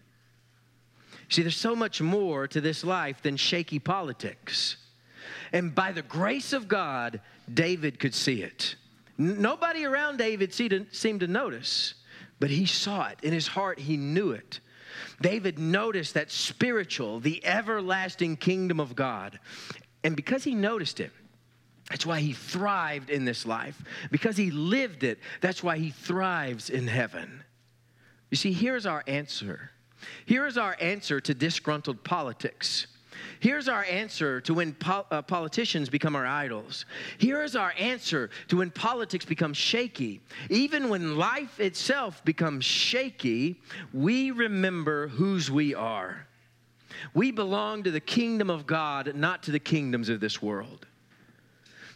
See, 1.29 1.43
there's 1.43 1.57
so 1.57 1.77
much 1.77 2.01
more 2.01 2.49
to 2.49 2.61
this 2.61 2.85
life 2.85 3.23
than 3.23 3.37
shaky 3.37 3.79
politics. 3.79 4.77
And 5.53 5.75
by 5.75 5.93
the 5.93 6.03
grace 6.03 6.53
of 6.53 6.69
God, 6.69 7.21
David 7.53 7.99
could 8.01 8.15
see 8.15 8.43
it. 8.43 8.77
Nobody 9.17 9.85
around 9.85 10.17
David 10.17 10.53
seemed 10.53 11.21
to 11.21 11.27
notice, 11.27 11.95
but 12.39 12.51
he 12.51 12.67
saw 12.67 13.09
it. 13.09 13.19
In 13.23 13.33
his 13.33 13.47
heart, 13.47 13.79
he 13.79 13.97
knew 13.97 14.33
it. 14.33 14.61
David 15.21 15.59
noticed 15.59 16.15
that 16.15 16.31
spiritual, 16.31 17.21
the 17.21 17.45
everlasting 17.45 18.37
kingdom 18.37 18.81
of 18.81 18.97
God. 18.97 19.39
And 20.03 20.17
because 20.17 20.43
he 20.45 20.55
noticed 20.55 21.01
it, 21.01 21.13
that's 21.91 22.07
why 22.07 22.21
he 22.21 22.33
thrived 22.33 23.11
in 23.11 23.25
this 23.25 23.45
life. 23.45 23.83
Because 24.13 24.37
he 24.37 24.53
lived 24.53 25.03
it, 25.03 25.19
that's 25.41 25.63
why 25.63 25.77
he 25.77 25.91
thrives 25.91 26.71
in 26.71 26.87
heaven. 26.87 27.43
You 28.31 28.37
see, 28.37 28.53
here's 28.53 28.87
our 28.87 29.03
answer. 29.09 29.73
Here 30.25 30.47
is 30.47 30.57
our 30.57 30.77
answer 30.81 31.21
to 31.21 31.35
disgruntled 31.35 32.05
politics. 32.05 32.87
Here's 33.41 33.69
our 33.69 33.85
answer 33.85 34.41
to 34.43 34.55
when 34.55 34.77
uh, 34.87 35.23
politicians 35.23 35.89
become 35.89 36.15
our 36.15 36.27
idols. 36.27 36.87
Here 37.19 37.43
is 37.43 37.57
our 37.57 37.75
answer 37.77 38.31
to 38.49 38.59
when 38.59 38.71
politics 38.71 39.25
become 39.25 39.53
shaky. 39.53 40.21
Even 40.49 40.91
when 40.91 41.17
life 41.17 41.59
itself 41.59 42.25
becomes 42.25 42.65
shaky, 42.65 43.61
we 43.93 44.31
remember 44.31 45.09
whose 45.09 45.51
we 45.51 45.75
are. 45.75 46.27
We 47.15 47.33
belong 47.33 47.83
to 47.83 47.91
the 47.91 48.01
kingdom 48.01 48.49
of 48.49 48.67
God, 48.67 49.15
not 49.17 49.43
to 49.45 49.51
the 49.51 49.59
kingdoms 49.59 50.09
of 50.09 50.21
this 50.21 50.41
world. 50.41 50.87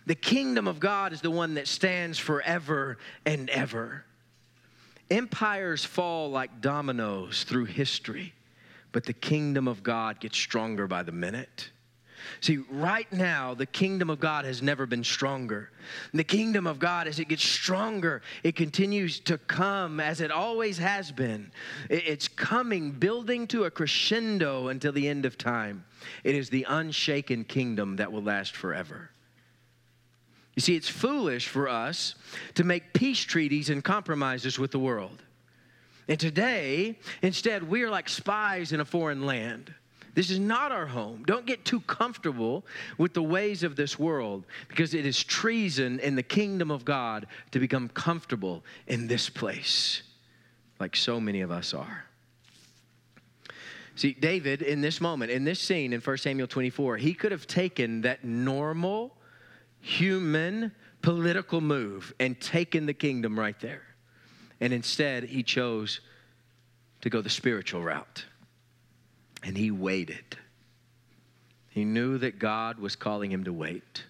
The 0.06 0.14
kingdom 0.14 0.68
of 0.68 0.80
God 0.80 1.12
is 1.12 1.20
the 1.20 1.30
one 1.30 1.54
that 1.54 1.68
stands 1.68 2.18
forever 2.18 2.98
and 3.24 3.48
ever. 3.50 4.04
Empires 5.10 5.84
fall 5.84 6.30
like 6.30 6.60
dominoes 6.60 7.44
through 7.44 7.66
history, 7.66 8.34
but 8.92 9.04
the 9.04 9.12
kingdom 9.12 9.68
of 9.68 9.82
God 9.82 10.20
gets 10.20 10.36
stronger 10.36 10.86
by 10.86 11.02
the 11.02 11.12
minute. 11.12 11.70
See, 12.40 12.58
right 12.70 13.10
now, 13.12 13.54
the 13.54 13.66
kingdom 13.66 14.08
of 14.08 14.18
God 14.18 14.44
has 14.44 14.62
never 14.62 14.86
been 14.86 15.04
stronger. 15.04 15.70
The 16.12 16.24
kingdom 16.24 16.66
of 16.66 16.78
God, 16.78 17.06
as 17.06 17.18
it 17.18 17.28
gets 17.28 17.44
stronger, 17.44 18.22
it 18.42 18.56
continues 18.56 19.20
to 19.20 19.36
come 19.38 20.00
as 20.00 20.20
it 20.20 20.30
always 20.30 20.78
has 20.78 21.12
been. 21.12 21.50
It's 21.90 22.28
coming, 22.28 22.92
building 22.92 23.46
to 23.48 23.64
a 23.64 23.70
crescendo 23.70 24.68
until 24.68 24.92
the 24.92 25.06
end 25.06 25.26
of 25.26 25.36
time. 25.36 25.84
It 26.22 26.34
is 26.34 26.48
the 26.48 26.64
unshaken 26.68 27.44
kingdom 27.44 27.96
that 27.96 28.10
will 28.10 28.22
last 28.22 28.56
forever. 28.56 29.10
You 30.54 30.62
see, 30.62 30.76
it's 30.76 30.88
foolish 30.88 31.48
for 31.48 31.68
us 31.68 32.14
to 32.54 32.64
make 32.64 32.92
peace 32.92 33.20
treaties 33.20 33.70
and 33.70 33.82
compromises 33.82 34.58
with 34.58 34.70
the 34.70 34.78
world. 34.78 35.22
And 36.08 36.20
today, 36.20 36.98
instead, 37.22 37.62
we 37.68 37.82
are 37.82 37.90
like 37.90 38.08
spies 38.08 38.72
in 38.72 38.80
a 38.80 38.84
foreign 38.84 39.26
land. 39.26 39.74
This 40.14 40.30
is 40.30 40.38
not 40.38 40.70
our 40.70 40.86
home. 40.86 41.24
Don't 41.26 41.44
get 41.44 41.64
too 41.64 41.80
comfortable 41.80 42.64
with 42.98 43.14
the 43.14 43.22
ways 43.22 43.64
of 43.64 43.74
this 43.74 43.98
world 43.98 44.44
because 44.68 44.94
it 44.94 45.04
is 45.04 45.22
treason 45.22 45.98
in 46.00 46.14
the 46.14 46.22
kingdom 46.22 46.70
of 46.70 46.84
God 46.84 47.26
to 47.50 47.58
become 47.58 47.88
comfortable 47.88 48.62
in 48.86 49.08
this 49.08 49.28
place, 49.28 50.02
like 50.78 50.94
so 50.94 51.18
many 51.18 51.40
of 51.40 51.50
us 51.50 51.74
are. 51.74 52.04
See, 53.96 54.12
David, 54.12 54.62
in 54.62 54.80
this 54.80 55.00
moment, 55.00 55.30
in 55.30 55.44
this 55.44 55.60
scene 55.60 55.92
in 55.92 56.00
1 56.00 56.16
Samuel 56.18 56.46
24, 56.46 56.96
he 56.96 57.14
could 57.14 57.32
have 57.32 57.46
taken 57.46 58.02
that 58.02 58.24
normal, 58.24 59.16
human, 59.84 60.72
political 61.02 61.60
move 61.60 62.14
and 62.18 62.40
taken 62.40 62.86
the 62.86 62.94
kingdom 62.94 63.38
right 63.38 63.60
there. 63.60 63.82
And 64.60 64.72
instead, 64.72 65.24
he 65.24 65.42
chose 65.42 66.00
to 67.02 67.10
go 67.10 67.20
the 67.20 67.28
spiritual 67.28 67.82
route. 67.82 68.24
And 69.42 69.58
he 69.58 69.70
waited. 69.70 70.38
He 71.68 71.84
knew 71.84 72.16
that 72.18 72.38
God 72.38 72.78
was 72.78 72.96
calling 72.96 73.30
him 73.30 73.44
to 73.44 73.52
wait. 73.52 74.04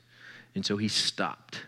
And 0.54 0.64
so 0.64 0.76
he 0.76 0.86
stopped. 0.86 1.62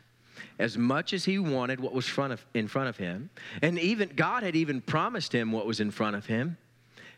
As 0.60 0.78
much 0.78 1.12
as 1.12 1.24
he 1.24 1.40
wanted 1.40 1.80
what 1.80 1.92
was 1.92 2.06
front 2.06 2.32
of, 2.32 2.46
in 2.54 2.68
front 2.68 2.88
of 2.88 2.96
him, 2.96 3.28
and 3.60 3.76
even 3.76 4.10
God 4.14 4.44
had 4.44 4.54
even 4.54 4.80
promised 4.80 5.34
him 5.34 5.50
what 5.50 5.66
was 5.66 5.80
in 5.80 5.90
front 5.90 6.14
of 6.14 6.26
him, 6.26 6.56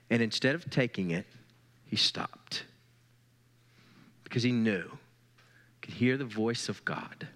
and 0.09 0.23
instead 0.23 0.55
of 0.55 0.71
taking 0.71 1.11
it, 1.11 1.27
he 1.87 1.97
stopped. 1.97 2.65
Because 4.25 4.43
he 4.43 4.53
knew, 4.53 4.91
could 5.89 5.95
hear 5.95 6.19
the 6.19 6.25
voice 6.25 6.69
of 6.69 6.85
God. 6.85 7.27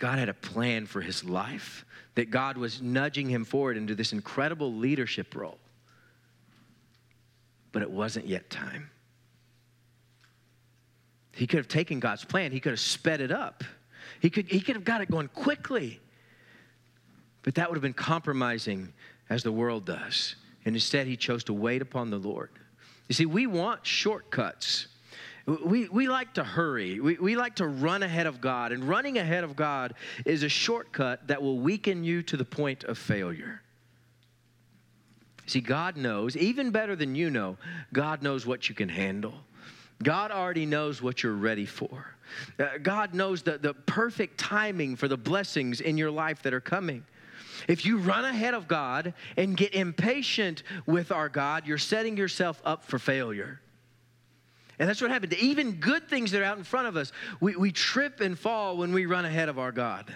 God 0.00 0.18
had 0.18 0.30
a 0.30 0.34
plan 0.34 0.86
for 0.86 1.02
his 1.02 1.22
life, 1.22 1.84
that 2.14 2.30
God 2.30 2.56
was 2.56 2.80
nudging 2.80 3.28
him 3.28 3.44
forward 3.44 3.76
into 3.76 3.94
this 3.94 4.12
incredible 4.12 4.72
leadership 4.72 5.36
role. 5.36 5.58
But 7.72 7.82
it 7.82 7.90
wasn't 7.90 8.26
yet 8.26 8.48
time. 8.48 8.90
He 11.32 11.46
could 11.46 11.58
have 11.58 11.68
taken 11.68 12.00
God's 12.00 12.24
plan, 12.24 12.50
he 12.50 12.60
could 12.60 12.72
have 12.72 12.80
sped 12.80 13.20
it 13.20 13.30
up. 13.30 13.62
He 14.20 14.30
could, 14.30 14.46
he 14.46 14.60
could 14.60 14.74
have 14.74 14.84
got 14.84 15.02
it 15.02 15.10
going 15.10 15.28
quickly. 15.28 16.00
But 17.42 17.54
that 17.54 17.68
would 17.68 17.76
have 17.76 17.82
been 17.82 17.92
compromising 17.92 18.92
as 19.28 19.42
the 19.42 19.52
world 19.52 19.84
does. 19.84 20.34
And 20.64 20.74
instead, 20.74 21.06
he 21.06 21.16
chose 21.16 21.44
to 21.44 21.52
wait 21.52 21.80
upon 21.80 22.10
the 22.10 22.18
Lord. 22.18 22.50
You 23.08 23.14
see, 23.14 23.26
we 23.26 23.46
want 23.46 23.86
shortcuts. 23.86 24.88
We, 25.46 25.88
we 25.88 26.08
like 26.08 26.34
to 26.34 26.44
hurry. 26.44 27.00
We, 27.00 27.14
we 27.14 27.36
like 27.36 27.56
to 27.56 27.66
run 27.66 28.02
ahead 28.02 28.26
of 28.26 28.40
God. 28.40 28.72
And 28.72 28.84
running 28.84 29.18
ahead 29.18 29.44
of 29.44 29.56
God 29.56 29.94
is 30.24 30.42
a 30.42 30.48
shortcut 30.48 31.28
that 31.28 31.42
will 31.42 31.58
weaken 31.58 32.04
you 32.04 32.22
to 32.24 32.36
the 32.36 32.44
point 32.44 32.84
of 32.84 32.98
failure. 32.98 33.62
See, 35.46 35.60
God 35.60 35.96
knows, 35.96 36.36
even 36.36 36.70
better 36.70 36.94
than 36.94 37.14
you 37.14 37.30
know, 37.30 37.56
God 37.92 38.22
knows 38.22 38.46
what 38.46 38.68
you 38.68 38.74
can 38.74 38.88
handle. 38.88 39.34
God 40.02 40.30
already 40.30 40.64
knows 40.64 41.02
what 41.02 41.22
you're 41.22 41.32
ready 41.34 41.66
for. 41.66 42.14
Uh, 42.58 42.78
God 42.80 43.14
knows 43.14 43.42
the, 43.42 43.58
the 43.58 43.74
perfect 43.74 44.38
timing 44.38 44.94
for 44.96 45.08
the 45.08 45.16
blessings 45.16 45.80
in 45.80 45.98
your 45.98 46.10
life 46.10 46.42
that 46.42 46.54
are 46.54 46.60
coming. 46.60 47.04
If 47.68 47.84
you 47.84 47.98
run 47.98 48.24
ahead 48.24 48.54
of 48.54 48.68
God 48.68 49.12
and 49.36 49.56
get 49.56 49.74
impatient 49.74 50.62
with 50.86 51.12
our 51.12 51.28
God, 51.28 51.66
you're 51.66 51.78
setting 51.78 52.16
yourself 52.16 52.62
up 52.64 52.84
for 52.84 52.98
failure. 52.98 53.60
And 54.80 54.88
that's 54.88 55.02
what 55.02 55.10
happened. 55.10 55.34
Even 55.34 55.72
good 55.72 56.08
things 56.08 56.30
that 56.30 56.40
are 56.40 56.44
out 56.44 56.56
in 56.56 56.64
front 56.64 56.88
of 56.88 56.96
us, 56.96 57.12
we, 57.38 57.54
we 57.54 57.70
trip 57.70 58.22
and 58.22 58.36
fall 58.36 58.78
when 58.78 58.94
we 58.94 59.04
run 59.04 59.26
ahead 59.26 59.50
of 59.50 59.58
our 59.58 59.72
God. 59.72 60.12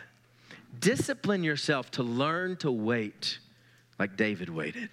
Discipline 0.81 1.45
yourself 1.45 1.91
to 1.93 2.03
learn 2.03 2.57
to 2.57 2.73
wait 2.73 3.39
like 3.99 4.17
David 4.17 4.49
waited. 4.49 4.89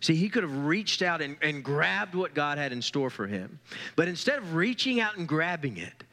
See, 0.00 0.16
he 0.16 0.28
could 0.28 0.42
have 0.42 0.66
reached 0.66 1.02
out 1.02 1.22
and, 1.22 1.36
and 1.40 1.62
grabbed 1.62 2.16
what 2.16 2.34
God 2.34 2.58
had 2.58 2.72
in 2.72 2.82
store 2.82 3.08
for 3.08 3.28
him. 3.28 3.60
But 3.94 4.08
instead 4.08 4.38
of 4.38 4.56
reaching 4.56 5.00
out 5.00 5.16
and 5.16 5.26
grabbing 5.26 5.78
it, 5.78 6.04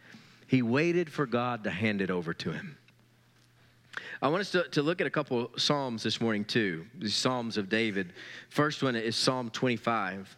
he 0.46 0.62
waited 0.62 1.12
for 1.12 1.26
God 1.26 1.64
to 1.64 1.72
hand 1.72 2.00
it 2.00 2.12
over 2.12 2.32
to 2.36 2.52
him. 2.52 2.78
I 4.22 4.28
want 4.28 4.42
us 4.42 4.52
to, 4.52 4.68
to 4.70 4.84
look 4.84 5.02
at 5.02 5.08
a 5.08 5.10
couple 5.10 5.46
of 5.46 5.60
Psalms 5.60 6.04
this 6.04 6.22
morning, 6.22 6.46
too. 6.46 6.86
The 7.00 7.10
Psalms 7.10 7.58
of 7.58 7.70
David. 7.70 8.14
First 8.50 8.84
one 8.84 8.96
is 8.96 9.16
Psalm 9.16 9.50
25, 9.50 10.38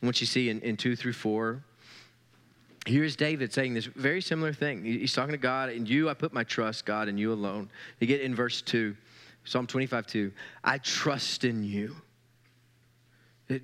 what 0.00 0.20
you 0.20 0.28
see 0.28 0.48
in, 0.48 0.60
in 0.60 0.76
2 0.76 0.94
through 0.94 1.12
4. 1.12 1.62
Here's 2.88 3.16
David 3.16 3.52
saying 3.52 3.74
this 3.74 3.84
very 3.84 4.22
similar 4.22 4.54
thing. 4.54 4.82
He's 4.82 5.12
talking 5.12 5.32
to 5.32 5.38
God, 5.38 5.68
and 5.68 5.86
you 5.86 6.08
I 6.08 6.14
put 6.14 6.32
my 6.32 6.42
trust, 6.42 6.86
God, 6.86 7.08
and 7.08 7.20
you 7.20 7.34
alone. 7.34 7.70
You 8.00 8.06
get 8.06 8.22
in 8.22 8.34
verse 8.34 8.62
2, 8.62 8.96
Psalm 9.44 9.66
25, 9.66 10.06
2. 10.06 10.32
I 10.64 10.78
trust 10.78 11.44
in 11.44 11.62
you. 11.62 11.96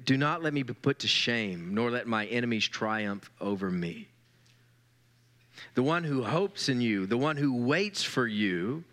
Do 0.05 0.19
not 0.19 0.43
let 0.43 0.53
me 0.53 0.63
be 0.63 0.75
put 0.75 0.99
to 1.01 1.09
shame, 1.09 1.75
nor 1.75 1.91
let 1.91 2.07
my 2.07 2.27
enemies 2.27 2.69
triumph 2.69 3.31
over 3.41 3.71
me. 3.71 4.09
The 5.75 5.83
one 5.83 6.05
who 6.05 6.23
hopes 6.23 6.69
in 6.69 6.83
you, 6.83 7.07
the 7.07 7.17
one 7.17 7.39
who 7.39 7.65
waits 7.65 8.03
for 8.03 8.27
you, 8.27 8.85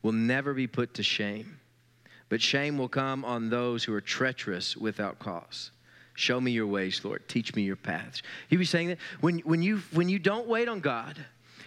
will 0.00 0.12
never 0.12 0.54
be 0.54 0.66
put 0.66 0.94
to 0.94 1.02
shame. 1.02 1.60
But 2.30 2.40
shame 2.40 2.78
will 2.78 2.88
come 2.88 3.26
on 3.26 3.50
those 3.50 3.84
who 3.84 3.92
are 3.92 4.00
treacherous 4.00 4.74
without 4.74 5.18
cause. 5.18 5.70
Show 6.14 6.40
me 6.40 6.50
your 6.50 6.66
ways, 6.66 7.04
Lord. 7.04 7.26
Teach 7.28 7.54
me 7.54 7.62
your 7.62 7.76
paths. 7.76 8.22
He 8.48 8.56
was 8.56 8.68
saying 8.68 8.88
that 8.88 8.98
when, 9.20 9.38
when, 9.40 9.62
you, 9.62 9.78
when 9.92 10.08
you 10.08 10.18
don't 10.18 10.46
wait 10.46 10.68
on 10.68 10.80
God, 10.80 11.16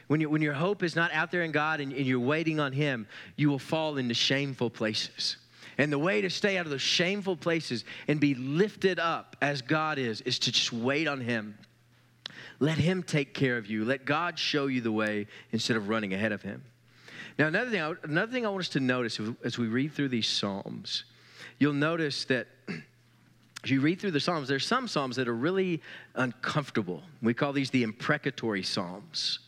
when, 0.08 0.22
you, 0.22 0.30
when 0.30 0.42
your 0.42 0.54
hope 0.54 0.84
is 0.84 0.96
not 0.96 1.12
out 1.14 1.32
there 1.32 1.42
in 1.42 1.52
God 1.52 1.80
and, 1.80 1.92
and 1.92 2.06
you're 2.06 2.20
waiting 2.20 2.60
on 2.60 2.72
Him, 2.72 3.08
you 3.36 3.50
will 3.50 3.60
fall 3.60 3.98
into 3.98 4.14
shameful 4.14 4.70
places. 4.70 5.38
And 5.78 5.92
the 5.92 6.00
way 6.00 6.22
to 6.22 6.30
stay 6.30 6.58
out 6.58 6.66
of 6.66 6.72
those 6.72 6.82
shameful 6.82 7.36
places 7.36 7.84
and 8.08 8.20
be 8.20 8.36
lifted 8.36 9.00
up 9.00 9.36
as 9.42 9.62
God 9.62 9.98
is, 9.98 10.22
is 10.22 10.40
to 10.40 10.52
just 10.52 10.72
wait 10.72 11.08
on 11.08 11.20
Him. 11.20 11.58
Let 12.60 12.78
Him 12.78 13.04
take 13.04 13.34
care 13.34 13.58
of 13.58 13.68
you. 13.68 13.84
Let 13.84 14.06
God 14.06 14.40
show 14.40 14.68
you 14.68 14.80
the 14.82 14.92
way 14.92 15.28
instead 15.52 15.76
of 15.76 15.90
running 15.90 16.14
ahead 16.14 16.32
of 16.32 16.42
Him. 16.42 16.64
Now, 17.38 17.48
another 17.48 17.70
thing, 17.70 17.82
I, 17.82 17.94
another 18.04 18.32
thing 18.32 18.46
I 18.46 18.50
want 18.50 18.62
us 18.62 18.70
to 18.70 18.80
notice 18.80 19.20
as 19.44 19.58
we 19.58 19.68
read 19.68 19.92
through 19.92 20.10
these 20.10 20.28
Psalms, 20.28 21.04
you'll 21.60 21.74
notice 21.74 22.24
that 22.26 22.48
as 23.66 23.72
you 23.72 23.82
read 23.82 24.00
through 24.00 24.12
the 24.12 24.20
Psalms, 24.20 24.48
there's 24.48 24.66
some 24.66 24.88
Psalms 24.88 25.16
that 25.16 25.28
are 25.28 25.36
really 25.36 25.82
uncomfortable. 26.14 27.02
We 27.24 27.34
call 27.34 27.52
these 27.52 27.72
the 27.72 27.82
imprecatory 27.82 28.62
Psalms. 28.62 29.40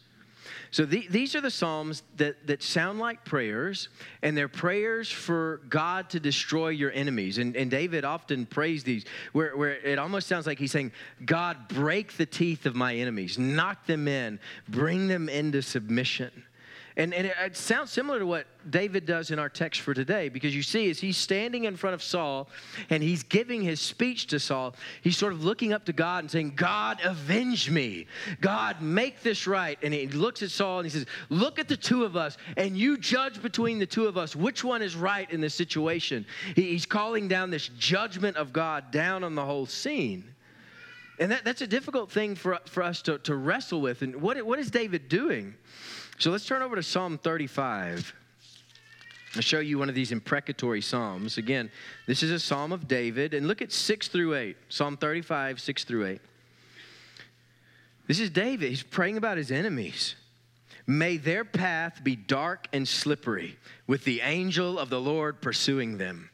So 0.72 0.86
the, 0.86 1.08
these 1.10 1.36
are 1.36 1.42
the 1.42 1.52
Psalms 1.52 2.02
that, 2.18 2.48
that 2.48 2.64
sound 2.64 2.98
like 2.98 3.24
prayers, 3.26 3.90
and 4.24 4.36
they're 4.36 4.48
prayers 4.48 5.10
for 5.12 5.62
God 5.70 6.10
to 6.10 6.20
destroy 6.20 6.70
your 6.70 6.92
enemies. 6.92 7.38
And, 7.38 7.56
and 7.56 7.70
David 7.70 8.06
often 8.06 8.48
prays 8.48 8.84
these, 8.84 9.06
where, 9.34 9.56
where 9.56 9.76
it 9.76 10.00
almost 10.00 10.28
sounds 10.28 10.48
like 10.48 10.58
he's 10.58 10.72
saying, 10.72 10.94
God, 11.24 11.68
break 11.68 12.18
the 12.18 12.26
teeth 12.26 12.66
of 12.66 12.76
my 12.76 12.96
enemies, 12.96 13.38
knock 13.38 13.86
them 13.86 14.08
in, 14.08 14.40
bring 14.68 15.08
them 15.08 15.30
into 15.30 15.62
submission. 15.62 16.32
And, 16.98 17.14
and 17.14 17.28
it, 17.28 17.36
it, 17.40 17.56
sounds 17.56 17.92
similar 17.92 18.18
to 18.18 18.26
what 18.26 18.48
David 18.72 19.06
does 19.06 19.30
in 19.30 19.38
our 19.38 19.50
text 19.50 19.82
for 19.82 19.94
today 19.94 20.30
because 20.30 20.56
you 20.56 20.64
see, 20.64 20.90
as 20.90 21.00
he's 21.00 21.16
standing 21.16 21.66
in 21.66 21.76
front 21.76 21.94
of 21.94 22.02
Saul 22.02 22.50
and 22.90 23.04
he's 23.04 23.22
giving 23.22 23.62
his 23.62 23.80
speech 23.80 24.26
to 24.28 24.40
Saul, 24.40 24.76
he's 25.04 25.16
sort 25.16 25.32
of 25.32 25.44
looking 25.44 25.74
up 25.74 25.86
to 25.86 25.94
God 25.94 26.24
and 26.24 26.32
saying, 26.32 26.54
God, 26.56 27.00
avenge 27.04 27.70
me. 27.70 28.08
God, 28.42 28.82
make 28.82 29.22
this 29.22 29.46
right. 29.46 29.78
And 29.84 29.94
he 29.94 30.08
looks 30.08 30.42
at 30.42 30.50
Saul 30.50 30.80
and 30.80 30.88
he 30.88 30.90
says, 30.90 31.06
Look 31.30 31.60
at 31.60 31.68
the 31.68 31.78
two 31.78 32.04
of 32.04 32.18
us 32.18 32.36
and 32.58 32.76
you 32.76 32.98
judge 32.98 33.44
between 33.44 33.78
the 33.78 33.86
two 33.86 34.08
of 34.08 34.18
us 34.18 34.36
which 34.36 34.64
one 34.64 34.82
is 34.82 34.96
right 34.96 35.30
in 35.30 35.40
this 35.40 35.54
situation. 35.54 36.26
He's 36.56 36.88
calling 36.88 37.28
down 37.28 37.52
this 37.52 37.70
judgment 37.78 38.38
of 38.38 38.52
God 38.52 38.90
down 38.90 39.24
on 39.24 39.36
the 39.36 39.46
whole 39.46 39.68
scene. 39.68 40.34
And 41.20 41.32
that, 41.32 41.44
that's 41.44 41.62
a 41.62 41.68
difficult 41.68 42.12
thing 42.12 42.36
for, 42.36 42.60
for 42.66 42.82
us 42.82 43.02
to, 43.04 43.18
to 43.20 43.36
wrestle 43.36 43.82
with. 43.82 44.02
And 44.02 44.16
what, 44.22 44.44
what 44.44 44.60
is 44.60 44.70
David 44.70 45.10
doing? 45.10 45.56
So 46.20 46.32
let's 46.32 46.46
turn 46.46 46.64
over 46.64 46.76
to 46.76 46.84
Psalm 46.84 47.20
35. 47.20 48.14
I'll 49.36 49.42
show 49.42 49.60
you 49.60 49.78
one 49.78 49.88
of 49.88 49.94
these 49.94 50.12
imprecatory 50.12 50.82
psalms. 50.82 51.38
Again, 51.38 51.70
this 52.08 52.24
is 52.24 52.32
a 52.32 52.40
psalm 52.40 52.72
of 52.72 52.88
David. 52.88 53.36
And 53.36 53.48
look 53.48 53.62
at 53.62 53.72
6 53.72 54.08
through 54.08 54.36
8. 54.36 54.58
Psalm 54.70 54.98
35, 54.98 55.62
6 55.62 55.84
through 55.84 56.08
8. 56.08 56.22
This 58.08 58.20
is 58.20 58.32
David. 58.32 58.70
He's 58.70 58.82
praying 58.82 59.18
about 59.18 59.38
his 59.38 59.52
enemies. 59.52 60.16
May 60.88 61.18
their 61.18 61.46
path 61.46 62.04
be 62.04 62.16
dark 62.16 62.68
and 62.72 62.88
slippery, 62.88 63.58
with 63.86 64.06
the 64.06 64.22
angel 64.22 64.80
of 64.80 64.90
the 64.90 65.02
Lord 65.02 65.42
pursuing 65.42 65.98
them. 65.98 66.30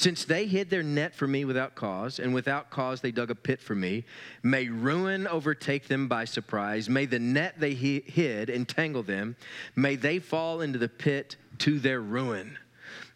Since 0.00 0.24
they 0.24 0.46
hid 0.46 0.70
their 0.70 0.82
net 0.82 1.14
for 1.14 1.26
me 1.26 1.44
without 1.44 1.74
cause, 1.74 2.20
and 2.20 2.32
without 2.32 2.70
cause 2.70 3.02
they 3.02 3.10
dug 3.10 3.30
a 3.30 3.34
pit 3.34 3.60
for 3.60 3.74
me, 3.74 4.06
may 4.42 4.66
ruin 4.66 5.26
overtake 5.26 5.88
them 5.88 6.08
by 6.08 6.24
surprise. 6.24 6.88
May 6.88 7.04
the 7.04 7.18
net 7.18 7.56
they 7.58 7.74
hid 7.74 8.48
entangle 8.48 9.02
them. 9.02 9.36
May 9.76 9.96
they 9.96 10.18
fall 10.18 10.62
into 10.62 10.78
the 10.78 10.88
pit 10.88 11.36
to 11.58 11.78
their 11.78 12.00
ruin. 12.00 12.56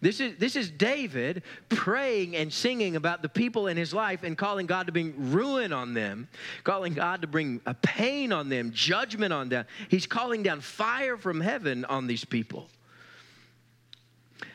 This 0.03 0.21
is, 0.21 0.37
this 0.37 0.57
is 0.57 0.71
David 0.71 1.43
praying 1.71 2.37
and 2.37 2.53
singing 2.53 2.97
about 2.97 3.23
the 3.23 3.31
people 3.31 3.67
in 3.69 3.79
his 3.79 3.95
life 3.95 4.23
and 4.23 4.37
calling 4.37 4.67
God 4.67 4.85
to 4.85 4.93
bring 4.93 5.15
ruin 5.33 5.73
on 5.73 5.95
them, 5.95 6.29
calling 6.65 6.93
God 6.93 7.23
to 7.23 7.27
bring 7.27 7.63
a 7.65 7.73
pain 7.73 8.31
on 8.31 8.51
them, 8.51 8.73
judgment 8.75 9.33
on 9.33 9.49
them. 9.49 9.65
He's 9.89 10.07
calling 10.07 10.43
down 10.43 10.61
fire 10.61 11.17
from 11.17 11.41
heaven 11.41 11.87
on 11.87 12.09
these 12.09 12.27
people. 12.27 12.69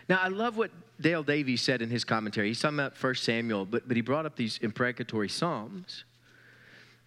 Now, 0.07 0.19
I 0.21 0.27
love 0.27 0.57
what 0.57 0.69
Dale 1.01 1.23
Davis 1.23 1.61
said 1.61 1.81
in 1.81 1.89
his 1.89 2.03
commentary. 2.03 2.49
He's 2.49 2.59
talking 2.59 2.79
about 2.79 3.01
1 3.01 3.15
Samuel, 3.15 3.65
but, 3.65 3.87
but 3.87 3.95
he 3.95 4.01
brought 4.01 4.25
up 4.25 4.35
these 4.35 4.57
imprecatory 4.59 5.29
Psalms. 5.29 6.03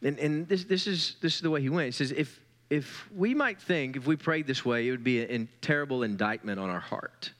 And, 0.02 0.18
and 0.18 0.48
this, 0.48 0.64
this, 0.64 0.86
is, 0.86 1.16
this 1.20 1.36
is 1.36 1.40
the 1.42 1.50
way 1.50 1.60
he 1.60 1.68
went. 1.68 1.86
He 1.86 1.92
says, 1.92 2.12
if, 2.12 2.40
if 2.70 3.08
we 3.14 3.34
might 3.34 3.60
think, 3.60 3.96
if 3.96 4.06
we 4.06 4.16
prayed 4.16 4.46
this 4.46 4.64
way, 4.64 4.88
it 4.88 4.90
would 4.90 5.04
be 5.04 5.20
a, 5.20 5.34
a 5.34 5.48
terrible 5.60 6.02
indictment 6.02 6.58
on 6.58 6.70
our 6.70 6.80
heart. 6.80 7.30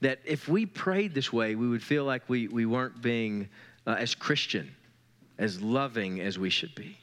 That 0.00 0.20
if 0.24 0.48
we 0.48 0.66
prayed 0.66 1.14
this 1.14 1.32
way, 1.32 1.54
we 1.54 1.68
would 1.68 1.82
feel 1.82 2.04
like 2.04 2.28
we, 2.28 2.48
we 2.48 2.66
weren't 2.66 3.00
being 3.00 3.48
uh, 3.86 3.96
as 3.98 4.14
Christian, 4.14 4.74
as 5.38 5.62
loving 5.62 6.20
as 6.20 6.38
we 6.38 6.50
should 6.50 6.74
be. 6.74 6.98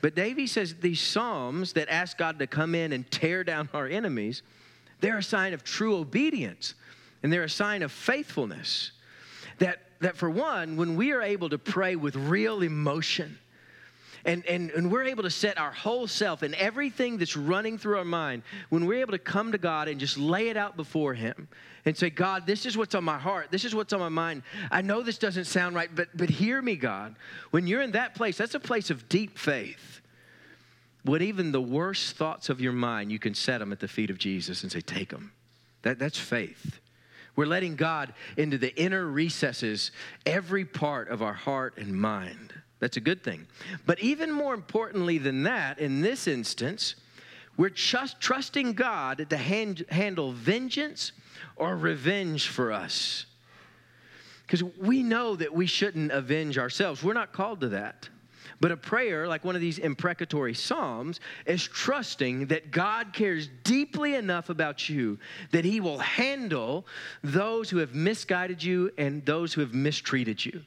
But 0.00 0.14
David 0.14 0.48
says 0.48 0.74
these 0.74 1.00
Psalms 1.00 1.72
that 1.74 1.88
ask 1.88 2.18
God 2.18 2.38
to 2.40 2.46
come 2.46 2.74
in 2.74 2.92
and 2.92 3.08
tear 3.10 3.44
down 3.44 3.68
our 3.72 3.86
enemies, 3.86 4.42
they're 5.00 5.18
a 5.18 5.22
sign 5.22 5.54
of 5.54 5.62
true 5.62 5.96
obedience 5.96 6.74
and 7.22 7.32
they're 7.32 7.44
a 7.44 7.50
sign 7.50 7.82
of 7.82 7.92
faithfulness. 7.92 8.92
That, 9.58 9.78
that 10.00 10.16
for 10.16 10.28
one, 10.28 10.76
when 10.76 10.96
we 10.96 11.12
are 11.12 11.22
able 11.22 11.48
to 11.50 11.58
pray 11.58 11.96
with 11.96 12.16
real 12.16 12.62
emotion, 12.62 13.38
and, 14.26 14.44
and, 14.46 14.70
and 14.72 14.90
we're 14.90 15.04
able 15.04 15.22
to 15.22 15.30
set 15.30 15.56
our 15.56 15.70
whole 15.70 16.08
self 16.08 16.42
and 16.42 16.52
everything 16.56 17.16
that's 17.16 17.36
running 17.36 17.78
through 17.78 17.98
our 17.98 18.04
mind, 18.04 18.42
when 18.70 18.84
we're 18.84 19.00
able 19.00 19.12
to 19.12 19.18
come 19.18 19.52
to 19.52 19.58
God 19.58 19.86
and 19.86 20.00
just 20.00 20.18
lay 20.18 20.48
it 20.48 20.56
out 20.56 20.76
before 20.76 21.14
Him 21.14 21.48
and 21.84 21.96
say, 21.96 22.10
God, 22.10 22.44
this 22.44 22.66
is 22.66 22.76
what's 22.76 22.96
on 22.96 23.04
my 23.04 23.18
heart. 23.18 23.52
This 23.52 23.64
is 23.64 23.72
what's 23.72 23.92
on 23.92 24.00
my 24.00 24.08
mind. 24.08 24.42
I 24.70 24.82
know 24.82 25.02
this 25.02 25.18
doesn't 25.18 25.44
sound 25.44 25.76
right, 25.76 25.88
but, 25.94 26.08
but 26.12 26.28
hear 26.28 26.60
me, 26.60 26.74
God. 26.74 27.14
When 27.52 27.68
you're 27.68 27.82
in 27.82 27.92
that 27.92 28.16
place, 28.16 28.36
that's 28.36 28.56
a 28.56 28.60
place 28.60 28.90
of 28.90 29.08
deep 29.08 29.38
faith. 29.38 30.00
When 31.04 31.22
even 31.22 31.52
the 31.52 31.62
worst 31.62 32.16
thoughts 32.16 32.48
of 32.48 32.60
your 32.60 32.72
mind, 32.72 33.12
you 33.12 33.20
can 33.20 33.32
set 33.32 33.58
them 33.58 33.70
at 33.70 33.78
the 33.78 33.86
feet 33.86 34.10
of 34.10 34.18
Jesus 34.18 34.64
and 34.64 34.72
say, 34.72 34.80
Take 34.80 35.10
them. 35.10 35.30
That, 35.82 36.00
that's 36.00 36.18
faith. 36.18 36.80
We're 37.36 37.46
letting 37.46 37.76
God 37.76 38.14
into 38.36 38.58
the 38.58 38.74
inner 38.76 39.06
recesses, 39.06 39.92
every 40.24 40.64
part 40.64 41.08
of 41.08 41.22
our 41.22 41.34
heart 41.34 41.74
and 41.76 41.92
mind. 41.92 42.54
That's 42.78 42.96
a 42.96 43.00
good 43.00 43.22
thing. 43.22 43.46
But 43.84 44.00
even 44.00 44.32
more 44.32 44.54
importantly 44.54 45.18
than 45.18 45.44
that, 45.44 45.78
in 45.78 46.00
this 46.00 46.26
instance, 46.26 46.96
we're 47.56 47.70
just 47.70 48.20
trusting 48.20 48.72
God 48.72 49.26
to 49.30 49.36
hand, 49.36 49.84
handle 49.88 50.32
vengeance 50.32 51.12
or 51.56 51.76
revenge 51.76 52.48
for 52.48 52.72
us. 52.72 53.26
Because 54.42 54.62
we 54.78 55.02
know 55.02 55.36
that 55.36 55.52
we 55.54 55.66
shouldn't 55.66 56.12
avenge 56.12 56.58
ourselves. 56.58 57.02
We're 57.02 57.14
not 57.14 57.32
called 57.32 57.60
to 57.62 57.68
that. 57.70 58.08
But 58.60 58.72
a 58.72 58.76
prayer, 58.76 59.28
like 59.28 59.44
one 59.44 59.54
of 59.54 59.60
these 59.60 59.78
imprecatory 59.78 60.54
psalms, 60.54 61.20
is 61.46 61.64
trusting 61.64 62.46
that 62.46 62.70
God 62.70 63.12
cares 63.12 63.48
deeply 63.64 64.14
enough 64.14 64.48
about 64.48 64.88
you 64.88 65.18
that 65.50 65.64
He 65.64 65.80
will 65.80 65.98
handle 65.98 66.86
those 67.22 67.70
who 67.70 67.78
have 67.78 67.94
misguided 67.94 68.62
you 68.62 68.90
and 68.98 69.24
those 69.24 69.52
who 69.52 69.60
have 69.60 69.74
mistreated 69.74 70.44
you 70.44 70.62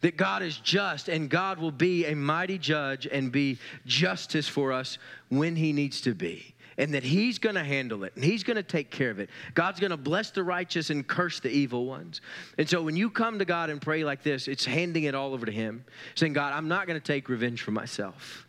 that 0.00 0.16
God 0.16 0.42
is 0.42 0.58
just 0.58 1.08
and 1.08 1.30
God 1.30 1.58
will 1.58 1.72
be 1.72 2.06
a 2.06 2.14
mighty 2.14 2.58
judge 2.58 3.06
and 3.06 3.32
be 3.32 3.58
justice 3.86 4.48
for 4.48 4.72
us 4.72 4.98
when 5.28 5.56
He 5.56 5.72
needs 5.72 6.00
to 6.02 6.14
be. 6.14 6.54
And 6.78 6.92
that 6.94 7.02
He's 7.02 7.38
gonna 7.38 7.64
handle 7.64 8.04
it 8.04 8.14
and 8.16 8.24
He's 8.24 8.42
gonna 8.42 8.62
take 8.62 8.90
care 8.90 9.10
of 9.10 9.18
it. 9.18 9.30
God's 9.54 9.80
gonna 9.80 9.96
bless 9.96 10.30
the 10.30 10.42
righteous 10.42 10.90
and 10.90 11.06
curse 11.06 11.40
the 11.40 11.48
evil 11.48 11.86
ones. 11.86 12.20
And 12.58 12.68
so 12.68 12.82
when 12.82 12.96
you 12.96 13.08
come 13.10 13.38
to 13.38 13.44
God 13.44 13.70
and 13.70 13.80
pray 13.80 14.04
like 14.04 14.22
this, 14.22 14.46
it's 14.48 14.64
handing 14.64 15.04
it 15.04 15.14
all 15.14 15.32
over 15.32 15.46
to 15.46 15.52
Him, 15.52 15.84
saying, 16.14 16.34
God, 16.34 16.52
I'm 16.52 16.68
not 16.68 16.86
gonna 16.86 17.00
take 17.00 17.28
revenge 17.28 17.62
for 17.62 17.70
myself, 17.70 18.46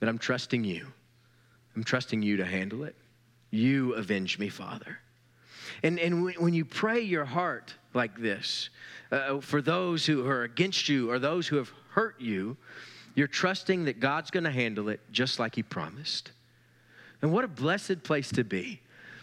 but 0.00 0.08
I'm 0.08 0.18
trusting 0.18 0.64
you. 0.64 0.86
I'm 1.74 1.84
trusting 1.84 2.22
you 2.22 2.36
to 2.36 2.44
handle 2.44 2.84
it. 2.84 2.94
You 3.50 3.94
avenge 3.94 4.38
me, 4.38 4.48
Father. 4.48 4.98
And, 5.82 5.98
and 5.98 6.24
when 6.38 6.54
you 6.54 6.64
pray 6.64 7.00
your 7.00 7.24
heart 7.24 7.74
like 7.94 8.18
this, 8.18 8.70
uh, 9.10 9.40
for 9.40 9.60
those 9.60 10.06
who 10.06 10.26
are 10.26 10.42
against 10.42 10.88
you 10.88 11.10
or 11.10 11.18
those 11.18 11.46
who 11.46 11.56
have 11.56 11.72
hurt 11.90 12.20
you, 12.20 12.56
you're 13.14 13.28
trusting 13.28 13.84
that 13.84 14.00
God's 14.00 14.30
going 14.30 14.44
to 14.44 14.50
handle 14.50 14.88
it 14.88 15.00
just 15.12 15.38
like 15.38 15.54
He 15.54 15.62
promised. 15.62 16.32
And 17.22 17.32
what 17.32 17.44
a 17.44 17.48
blessed 17.48 18.02
place 18.02 18.30
to 18.32 18.44
be 18.44 18.80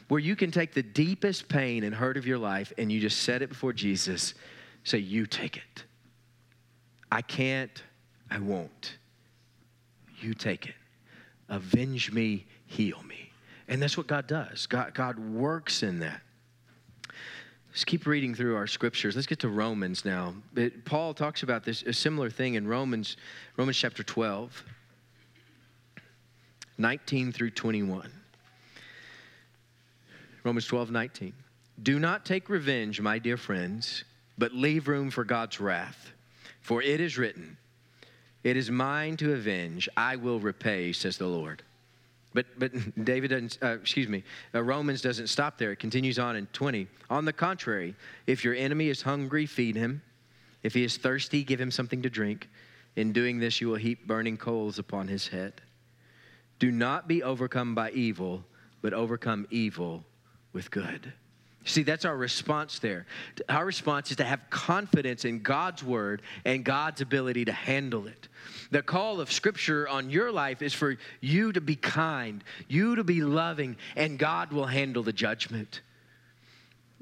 where 0.07 0.19
you 0.19 0.35
can 0.35 0.51
take 0.51 0.73
the 0.73 0.83
deepest 0.83 1.47
pain 1.47 1.85
and 1.85 1.95
hurt 1.95 2.17
of 2.17 2.27
your 2.27 2.37
life 2.37 2.73
and 2.77 2.91
you 2.91 2.99
just 2.99 3.23
set 3.23 3.41
it 3.41 3.47
before 3.47 3.71
Jesus. 3.71 4.33
Say, 4.83 4.97
You 4.97 5.25
take 5.25 5.55
it. 5.55 5.85
I 7.11 7.21
can't, 7.21 7.81
I 8.29 8.39
won't. 8.39 8.97
You 10.19 10.33
take 10.33 10.65
it. 10.65 10.75
Avenge 11.47 12.11
me, 12.11 12.45
heal 12.65 13.01
me. 13.03 13.31
And 13.67 13.81
that's 13.81 13.95
what 13.95 14.07
God 14.07 14.27
does. 14.27 14.67
God, 14.67 14.93
God 14.93 15.17
works 15.17 15.81
in 15.81 15.99
that. 15.99 16.21
Let's 17.69 17.85
keep 17.85 18.05
reading 18.05 18.35
through 18.35 18.57
our 18.57 18.67
scriptures. 18.67 19.15
Let's 19.15 19.27
get 19.27 19.39
to 19.39 19.49
Romans 19.49 20.03
now. 20.03 20.33
It, 20.57 20.83
Paul 20.83 21.13
talks 21.13 21.43
about 21.43 21.63
this 21.63 21.83
a 21.83 21.93
similar 21.93 22.29
thing 22.29 22.55
in 22.55 22.67
Romans, 22.67 23.15
Romans 23.55 23.77
chapter 23.77 24.03
12, 24.03 24.65
19 26.77 27.31
through 27.31 27.51
21. 27.51 28.11
Romans 30.43 30.65
12, 30.65 30.91
19. 30.91 31.33
Do 31.83 31.99
not 31.99 32.25
take 32.25 32.49
revenge, 32.49 33.01
my 33.01 33.19
dear 33.19 33.37
friends, 33.37 34.03
but 34.37 34.53
leave 34.53 34.87
room 34.87 35.09
for 35.09 35.23
God's 35.23 35.59
wrath. 35.59 36.11
For 36.61 36.81
it 36.81 36.99
is 36.99 37.17
written, 37.17 37.57
It 38.43 38.57
is 38.57 38.69
mine 38.69 39.17
to 39.17 39.33
avenge, 39.33 39.89
I 39.97 40.15
will 40.15 40.39
repay, 40.39 40.93
says 40.93 41.17
the 41.17 41.27
Lord. 41.27 41.63
But, 42.33 42.45
but 42.57 42.71
David 43.05 43.29
doesn't, 43.29 43.57
uh, 43.61 43.77
excuse 43.79 44.07
me, 44.07 44.23
uh, 44.53 44.63
Romans 44.63 45.01
doesn't 45.01 45.27
stop 45.27 45.57
there. 45.57 45.71
It 45.71 45.79
continues 45.79 46.19
on 46.19 46.35
in 46.35 46.47
20. 46.47 46.87
On 47.09 47.25
the 47.25 47.33
contrary, 47.33 47.95
if 48.27 48.43
your 48.43 48.55
enemy 48.55 48.89
is 48.89 49.01
hungry, 49.01 49.45
feed 49.45 49.75
him. 49.75 50.01
If 50.63 50.73
he 50.73 50.83
is 50.83 50.97
thirsty, 50.97 51.43
give 51.43 51.59
him 51.59 51.71
something 51.71 52.01
to 52.03 52.09
drink. 52.09 52.47
In 52.95 53.11
doing 53.11 53.39
this, 53.39 53.61
you 53.61 53.67
will 53.67 53.75
heap 53.75 54.05
burning 54.05 54.37
coals 54.37 54.79
upon 54.79 55.07
his 55.07 55.27
head. 55.27 55.53
Do 56.61 56.71
not 56.71 57.07
be 57.07 57.23
overcome 57.23 57.73
by 57.73 57.89
evil, 57.89 58.45
but 58.83 58.93
overcome 58.93 59.47
evil 59.49 60.05
with 60.53 60.69
good. 60.69 61.11
See, 61.65 61.81
that's 61.81 62.05
our 62.05 62.15
response 62.15 62.77
there. 62.77 63.07
Our 63.49 63.65
response 63.65 64.11
is 64.11 64.17
to 64.17 64.23
have 64.23 64.47
confidence 64.51 65.25
in 65.25 65.41
God's 65.41 65.83
word 65.83 66.21
and 66.45 66.63
God's 66.63 67.01
ability 67.01 67.45
to 67.45 67.51
handle 67.51 68.05
it. 68.05 68.27
The 68.69 68.83
call 68.83 69.19
of 69.19 69.31
Scripture 69.31 69.87
on 69.87 70.11
your 70.11 70.31
life 70.31 70.61
is 70.61 70.71
for 70.71 70.97
you 71.19 71.51
to 71.51 71.61
be 71.61 71.75
kind, 71.75 72.43
you 72.67 72.95
to 72.95 73.03
be 73.03 73.21
loving, 73.21 73.75
and 73.95 74.19
God 74.19 74.53
will 74.53 74.67
handle 74.67 75.01
the 75.01 75.13
judgment. 75.13 75.81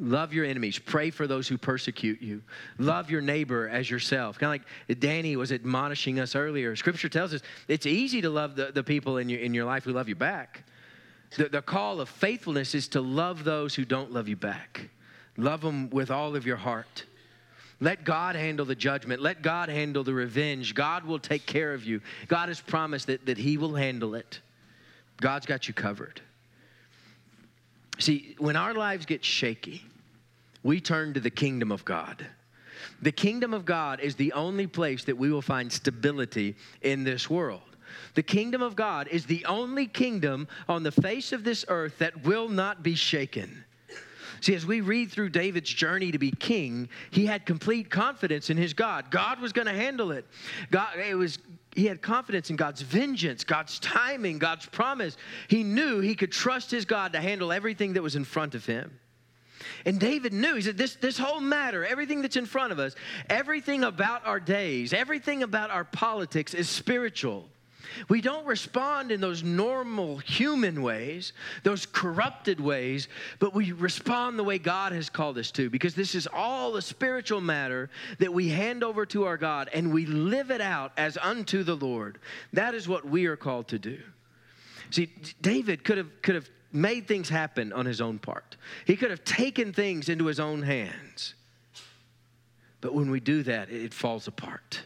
Love 0.02 0.34
your 0.34 0.46
enemies. 0.46 0.80
Pray 0.80 1.10
for 1.10 1.28
those 1.28 1.48
who 1.48 1.58
persecute 1.58 2.22
you. 2.22 2.42
Love 2.78 3.12
your 3.12 3.20
neighbor 3.20 3.68
as 3.68 3.90
yourself. 3.90 4.40
Kind 4.40 4.62
of 4.62 4.68
like 4.90 5.00
Danny 5.00 5.36
was 5.36 5.52
admonishing 5.52 6.22
us 6.22 6.36
earlier. 6.36 6.74
Scripture 6.78 7.10
tells 7.10 7.34
us 7.34 7.42
it's 7.68 7.86
easy 7.86 8.22
to 8.22 8.30
love 8.30 8.56
the, 8.56 8.72
the 8.72 8.84
people 8.84 9.18
in 9.18 9.28
your, 9.28 9.42
in 9.42 9.54
your 9.54 9.66
life 9.66 9.84
who 9.84 9.92
love 9.92 10.08
you 10.08 10.16
back. 10.16 10.64
The, 11.36 11.50
the 11.50 11.62
call 11.62 12.00
of 12.00 12.08
faithfulness 12.08 12.74
is 12.76 12.88
to 12.90 13.02
love 13.02 13.44
those 13.44 13.76
who 13.76 13.84
don't 13.84 14.14
love 14.14 14.30
you 14.30 14.38
back. 14.38 14.90
Love 15.36 15.60
them 15.62 15.90
with 15.90 16.12
all 16.12 16.34
of 16.36 16.46
your 16.46 16.58
heart. 16.58 17.04
Let 17.82 18.06
God 18.06 18.38
handle 18.38 18.66
the 18.66 18.76
judgment. 18.76 19.22
Let 19.22 19.42
God 19.42 19.68
handle 19.68 20.06
the 20.06 20.14
revenge. 20.14 20.76
God 20.76 21.04
will 21.04 21.20
take 21.20 21.46
care 21.46 21.74
of 21.74 21.84
you. 21.84 22.02
God 22.28 22.48
has 22.48 22.62
promised 22.62 23.08
that, 23.08 23.26
that 23.26 23.38
He 23.38 23.58
will 23.58 23.76
handle 23.76 24.16
it. 24.16 24.40
God's 25.18 25.46
got 25.46 25.68
you 25.68 25.74
covered. 25.74 26.22
See, 28.00 28.36
when 28.38 28.56
our 28.56 28.74
lives 28.74 29.06
get 29.06 29.26
shaky, 29.26 29.84
we 30.64 30.82
turn 30.82 31.14
to 31.14 31.20
the 31.20 31.30
kingdom 31.30 31.72
of 31.72 31.86
God. 31.86 32.26
The 33.02 33.12
kingdom 33.12 33.54
of 33.54 33.66
God 33.66 34.00
is 34.00 34.16
the 34.16 34.34
only 34.34 34.68
place 34.68 35.04
that 35.06 35.18
we 35.18 35.32
will 35.32 35.42
find 35.42 35.72
stability 35.72 36.56
in 36.82 37.04
this 37.04 37.30
world. 37.30 37.62
The 38.14 38.24
kingdom 38.24 38.62
of 38.62 38.76
God 38.76 39.08
is 39.10 39.26
the 39.26 39.46
only 39.46 39.88
kingdom 39.88 40.48
on 40.68 40.84
the 40.84 40.92
face 40.92 41.32
of 41.32 41.44
this 41.44 41.66
earth 41.68 41.98
that 42.00 42.24
will 42.24 42.50
not 42.50 42.84
be 42.84 42.96
shaken. 42.96 43.64
See, 44.42 44.56
as 44.56 44.66
we 44.66 44.82
read 44.82 45.12
through 45.12 45.30
David's 45.30 45.70
journey 45.70 46.12
to 46.12 46.18
be 46.18 46.32
king, 46.32 46.88
he 47.12 47.26
had 47.26 47.46
complete 47.46 47.90
confidence 47.90 48.50
in 48.50 48.58
his 48.58 48.74
God. 48.74 49.12
God 49.12 49.42
was 49.42 49.52
going 49.52 49.68
to 49.68 49.74
handle 49.74 50.12
it. 50.12 50.26
God, 50.72 50.98
it 50.98 51.16
was 51.16 51.40
he 51.76 51.86
had 51.86 52.02
confidence 52.02 52.50
in 52.50 52.56
God's 52.56 52.82
vengeance, 52.82 53.44
God's 53.44 53.80
timing, 53.80 54.40
God's 54.40 54.66
promise. 54.66 55.18
He 55.48 55.64
knew 55.64 56.00
he 56.00 56.16
could 56.16 56.32
trust 56.32 56.72
his 56.72 56.84
God 56.84 57.14
to 57.14 57.22
handle 57.22 57.52
everything 57.52 57.94
that 57.94 58.02
was 58.02 58.16
in 58.16 58.24
front 58.24 58.56
of 58.56 58.66
him. 58.66 59.00
And 59.86 60.00
David 60.00 60.34
knew, 60.34 60.56
he 60.56 60.62
said, 60.62 60.78
this, 60.78 60.96
this 60.96 61.18
whole 61.18 61.42
matter, 61.42 61.86
everything 61.86 62.22
that's 62.22 62.36
in 62.36 62.46
front 62.46 62.72
of 62.72 62.80
us, 62.80 62.96
everything 63.30 63.84
about 63.84 64.26
our 64.26 64.40
days, 64.40 64.94
everything 64.94 65.44
about 65.44 65.70
our 65.70 65.84
politics 65.84 66.54
is 66.54 66.70
spiritual. 66.70 67.50
We 68.08 68.22
don't 68.22 68.46
respond 68.46 69.12
in 69.12 69.22
those 69.22 69.44
normal 69.44 70.18
human 70.18 70.82
ways, 70.82 71.34
those 71.64 71.86
corrupted 71.86 72.60
ways, 72.60 73.08
but 73.40 73.54
we 73.54 73.72
respond 73.72 74.38
the 74.38 74.44
way 74.44 74.60
God 74.60 74.92
has 74.92 75.10
called 75.10 75.38
us 75.38 75.52
to 75.52 75.70
because 75.70 75.96
this 75.96 76.16
is 76.16 76.28
all 76.32 76.76
a 76.76 76.82
spiritual 76.82 77.42
matter 77.42 77.90
that 78.20 78.34
we 78.34 78.50
hand 78.50 78.84
over 78.84 79.06
to 79.08 79.26
our 79.26 79.38
God 79.38 79.70
and 79.74 79.94
we 79.94 80.06
live 80.06 80.52
it 80.52 80.62
out 80.62 80.92
as 80.98 81.18
unto 81.18 81.64
the 81.64 81.76
Lord. 81.76 82.20
That 82.54 82.76
is 82.76 82.88
what 82.88 83.06
we 83.06 83.26
are 83.26 83.38
called 83.38 83.70
to 83.70 83.80
do. 83.80 84.00
See, 84.92 85.10
David 85.42 85.84
could 85.84 85.98
have, 85.98 86.22
could 86.22 86.36
have 86.36 86.50
made 86.72 87.08
things 87.08 87.30
happen 87.30 87.74
on 87.74 87.86
his 87.86 88.02
own 88.02 88.20
part, 88.20 88.58
he 88.86 88.96
could 88.96 89.12
have 89.12 89.24
taken 89.24 89.74
things 89.74 90.10
into 90.10 90.26
his 90.26 90.40
own 90.40 90.62
hands. 90.62 91.36
But 92.82 92.94
when 92.94 93.12
we 93.12 93.20
do 93.20 93.44
that, 93.44 93.70
it 93.70 93.94
falls 93.94 94.28
apart. 94.28 94.82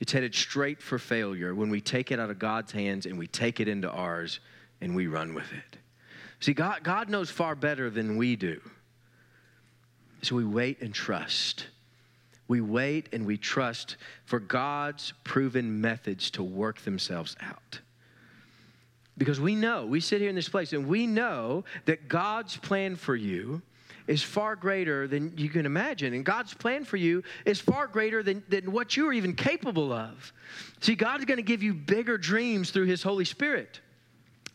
It's 0.00 0.12
headed 0.12 0.34
straight 0.34 0.80
for 0.80 0.96
failure 0.98 1.54
when 1.54 1.70
we 1.70 1.80
take 1.80 2.12
it 2.12 2.20
out 2.20 2.30
of 2.30 2.38
God's 2.38 2.70
hands 2.70 3.04
and 3.04 3.18
we 3.18 3.26
take 3.26 3.58
it 3.58 3.66
into 3.66 3.90
ours 3.90 4.38
and 4.80 4.94
we 4.94 5.08
run 5.08 5.34
with 5.34 5.52
it. 5.52 5.78
See, 6.40 6.52
God, 6.52 6.84
God 6.84 7.08
knows 7.08 7.30
far 7.30 7.56
better 7.56 7.90
than 7.90 8.16
we 8.16 8.36
do. 8.36 8.60
So 10.22 10.36
we 10.36 10.44
wait 10.44 10.80
and 10.80 10.94
trust. 10.94 11.66
We 12.46 12.60
wait 12.60 13.08
and 13.12 13.26
we 13.26 13.36
trust 13.36 13.96
for 14.24 14.38
God's 14.38 15.12
proven 15.24 15.80
methods 15.80 16.30
to 16.32 16.44
work 16.44 16.80
themselves 16.82 17.36
out. 17.40 17.80
Because 19.18 19.40
we 19.40 19.54
know, 19.54 19.84
we 19.84 20.00
sit 20.00 20.20
here 20.20 20.30
in 20.30 20.36
this 20.36 20.48
place 20.48 20.72
and 20.72 20.86
we 20.86 21.06
know 21.06 21.64
that 21.84 22.08
God's 22.08 22.56
plan 22.56 22.96
for 22.96 23.16
you 23.16 23.60
is 24.06 24.22
far 24.22 24.56
greater 24.56 25.06
than 25.06 25.36
you 25.36 25.50
can 25.50 25.66
imagine. 25.66 26.14
And 26.14 26.24
God's 26.24 26.54
plan 26.54 26.84
for 26.84 26.96
you 26.96 27.22
is 27.44 27.60
far 27.60 27.86
greater 27.86 28.22
than, 28.22 28.42
than 28.48 28.72
what 28.72 28.96
you 28.96 29.06
are 29.08 29.12
even 29.12 29.34
capable 29.34 29.92
of. 29.92 30.32
See, 30.80 30.94
God's 30.94 31.26
going 31.26 31.36
to 31.36 31.42
give 31.42 31.62
you 31.62 31.74
bigger 31.74 32.16
dreams 32.16 32.70
through 32.70 32.86
His 32.86 33.02
Holy 33.02 33.26
Spirit 33.26 33.80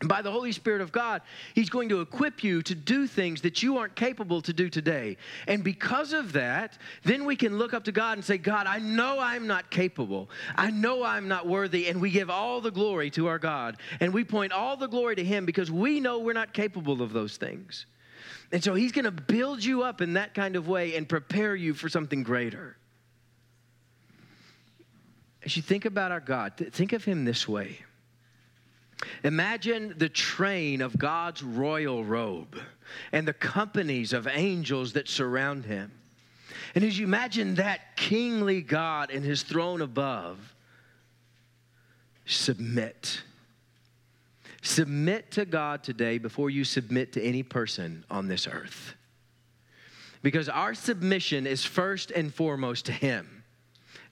by 0.00 0.22
the 0.22 0.30
Holy 0.30 0.52
Spirit 0.52 0.80
of 0.80 0.92
God, 0.92 1.22
He's 1.54 1.70
going 1.70 1.88
to 1.90 2.00
equip 2.00 2.42
you 2.42 2.62
to 2.62 2.74
do 2.74 3.06
things 3.06 3.42
that 3.42 3.62
you 3.62 3.78
aren't 3.78 3.94
capable 3.94 4.42
to 4.42 4.52
do 4.52 4.68
today. 4.68 5.16
And 5.46 5.62
because 5.62 6.12
of 6.12 6.32
that, 6.32 6.78
then 7.04 7.24
we 7.24 7.36
can 7.36 7.58
look 7.58 7.74
up 7.74 7.84
to 7.84 7.92
God 7.92 8.18
and 8.18 8.24
say, 8.24 8.38
God, 8.38 8.66
I 8.66 8.78
know 8.78 9.18
I'm 9.20 9.46
not 9.46 9.70
capable. 9.70 10.30
I 10.56 10.70
know 10.70 11.04
I'm 11.04 11.28
not 11.28 11.46
worthy. 11.46 11.88
And 11.88 12.00
we 12.00 12.10
give 12.10 12.28
all 12.30 12.60
the 12.60 12.70
glory 12.70 13.10
to 13.10 13.28
our 13.28 13.38
God. 13.38 13.76
And 14.00 14.12
we 14.12 14.24
point 14.24 14.52
all 14.52 14.76
the 14.76 14.88
glory 14.88 15.16
to 15.16 15.24
Him 15.24 15.46
because 15.46 15.70
we 15.70 16.00
know 16.00 16.18
we're 16.18 16.32
not 16.32 16.52
capable 16.52 17.00
of 17.00 17.12
those 17.12 17.36
things. 17.36 17.86
And 18.52 18.62
so 18.62 18.74
He's 18.74 18.92
going 18.92 19.04
to 19.04 19.10
build 19.10 19.64
you 19.64 19.82
up 19.82 20.00
in 20.00 20.14
that 20.14 20.34
kind 20.34 20.56
of 20.56 20.68
way 20.68 20.96
and 20.96 21.08
prepare 21.08 21.54
you 21.54 21.72
for 21.72 21.88
something 21.88 22.22
greater. 22.22 22.76
As 25.44 25.56
you 25.56 25.62
think 25.62 25.84
about 25.84 26.10
our 26.10 26.20
God, 26.20 26.54
think 26.72 26.92
of 26.92 27.04
Him 27.04 27.24
this 27.24 27.46
way. 27.46 27.80
Imagine 29.22 29.94
the 29.96 30.08
train 30.08 30.80
of 30.80 30.98
God's 30.98 31.42
royal 31.42 32.04
robe 32.04 32.58
and 33.12 33.26
the 33.26 33.32
companies 33.32 34.12
of 34.12 34.26
angels 34.26 34.92
that 34.92 35.08
surround 35.08 35.64
him. 35.64 35.90
And 36.74 36.84
as 36.84 36.98
you 36.98 37.06
imagine 37.06 37.56
that 37.56 37.96
kingly 37.96 38.60
God 38.60 39.10
and 39.10 39.24
his 39.24 39.42
throne 39.42 39.80
above, 39.80 40.54
submit. 42.26 43.22
Submit 44.62 45.30
to 45.32 45.44
God 45.44 45.82
today 45.82 46.18
before 46.18 46.50
you 46.50 46.64
submit 46.64 47.12
to 47.12 47.22
any 47.22 47.42
person 47.42 48.04
on 48.10 48.28
this 48.28 48.46
earth. 48.46 48.94
Because 50.22 50.48
our 50.48 50.74
submission 50.74 51.46
is 51.46 51.64
first 51.64 52.10
and 52.10 52.32
foremost 52.32 52.86
to 52.86 52.92
Him. 52.92 53.44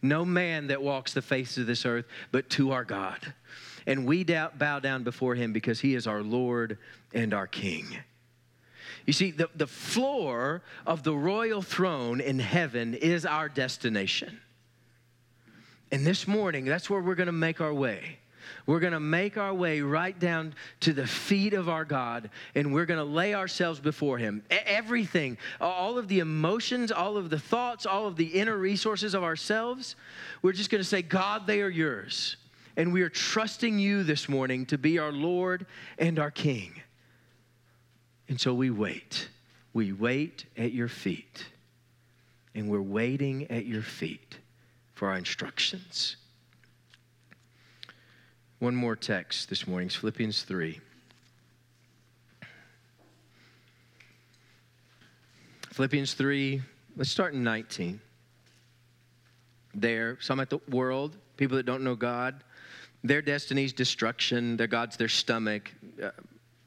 No 0.03 0.27
man 0.27 0.67
that 0.67 0.83
walks 0.83 1.15
the 1.15 1.23
face 1.23 1.57
of 1.57 1.67
this 1.67 1.87
earth, 1.87 2.05
but 2.33 2.51
to 2.51 2.73
our 2.73 2.85
God 2.85 3.33
and 3.87 4.07
we 4.07 4.25
bow 4.25 4.79
down 4.81 5.03
before 5.03 5.35
him 5.35 5.53
because 5.53 5.81
he 5.81 5.95
is 5.95 6.07
our 6.07 6.23
Lord 6.23 6.79
and 7.13 7.35
our 7.35 7.47
King. 7.47 7.87
You 9.07 9.13
see, 9.13 9.33
the, 9.33 9.49
the 9.55 9.67
floor 9.67 10.63
of 10.87 11.03
the 11.03 11.15
royal 11.15 11.63
throne 11.63 12.21
in 12.21 12.39
heaven 12.39 12.95
is 12.95 13.27
our 13.27 13.49
destination. 13.49 14.41
And 15.91 16.07
this 16.07 16.27
morning, 16.27 16.65
that's 16.65 16.89
where 16.89 17.01
we're 17.01 17.17
going 17.17 17.27
to 17.27 17.33
make 17.33 17.61
our 17.61 17.75
way. 17.75 18.19
We're 18.67 18.81
going 18.81 18.93
to 18.93 19.01
make 19.01 19.37
our 19.37 19.53
way 19.53 19.81
right 19.81 20.19
down 20.19 20.55
to 20.81 20.93
the 20.93 21.07
feet 21.07 21.53
of 21.53 21.69
our 21.69 21.85
God 21.85 22.31
and 22.55 22.73
we're 22.73 22.87
going 22.87 22.99
to 22.99 23.05
lay 23.05 23.35
ourselves 23.35 23.81
before 23.81 24.19
Him. 24.19 24.43
Everything, 24.51 25.37
all 25.61 25.99
of 25.99 26.09
the 26.09 26.21
emotions, 26.21 26.93
all 26.93 27.17
of 27.17 27.31
the 27.31 27.39
thoughts, 27.39 27.87
all 27.87 28.07
of 28.07 28.17
the 28.17 28.27
inner 28.27 28.57
resources 28.57 29.15
of 29.15 29.23
ourselves, 29.23 29.97
we're 30.43 30.53
just 30.53 30.71
going 30.71 30.83
to 30.83 30.89
say, 30.89 31.03
God, 31.03 31.47
they 31.47 31.61
are 31.61 31.69
yours 31.69 32.37
and 32.77 32.93
we 32.93 33.03
are 33.03 33.09
trusting 33.09 33.79
you 33.79 34.03
this 34.03 34.29
morning 34.29 34.67
to 34.67 34.79
be 34.79 34.99
our 34.99 35.13
Lord 35.13 35.67
and 35.99 36.19
our 36.19 36.31
King. 36.31 36.81
And 38.29 38.41
so 38.41 38.55
we 38.55 38.71
wait. 38.71 39.29
We 39.75 39.93
wait 39.93 40.47
at 40.57 40.73
your 40.73 40.89
feet. 40.89 41.47
And 42.55 42.69
we're 42.69 42.81
waiting 42.83 43.51
at 43.51 43.67
your 43.67 43.83
feet 43.83 44.39
for 44.95 45.09
our 45.09 45.17
instructions. 45.17 46.17
One 48.59 48.75
more 48.75 48.97
text 48.97 49.49
this 49.49 49.67
morning 49.67 49.89
is 49.89 49.97
Philippians 49.97 50.43
3. 50.43 50.81
Philippians 55.73 56.15
3, 56.15 56.61
let's 56.97 57.11
start 57.11 57.33
in 57.33 57.43
19. 57.43 58.01
There, 59.75 60.19
some 60.21 60.39
at 60.39 60.51
the 60.51 60.61
world, 60.69 61.17
people 61.39 61.57
that 61.57 61.65
don't 61.65 61.83
know 61.83 61.95
God, 61.95 62.45
their 63.05 63.23
destiny 63.23 63.65
is 63.65 63.73
destruction. 63.73 64.57
Their 64.57 64.67
God's 64.67 64.97
their 64.97 65.09
stomach. 65.09 65.73
Uh, 66.03 66.11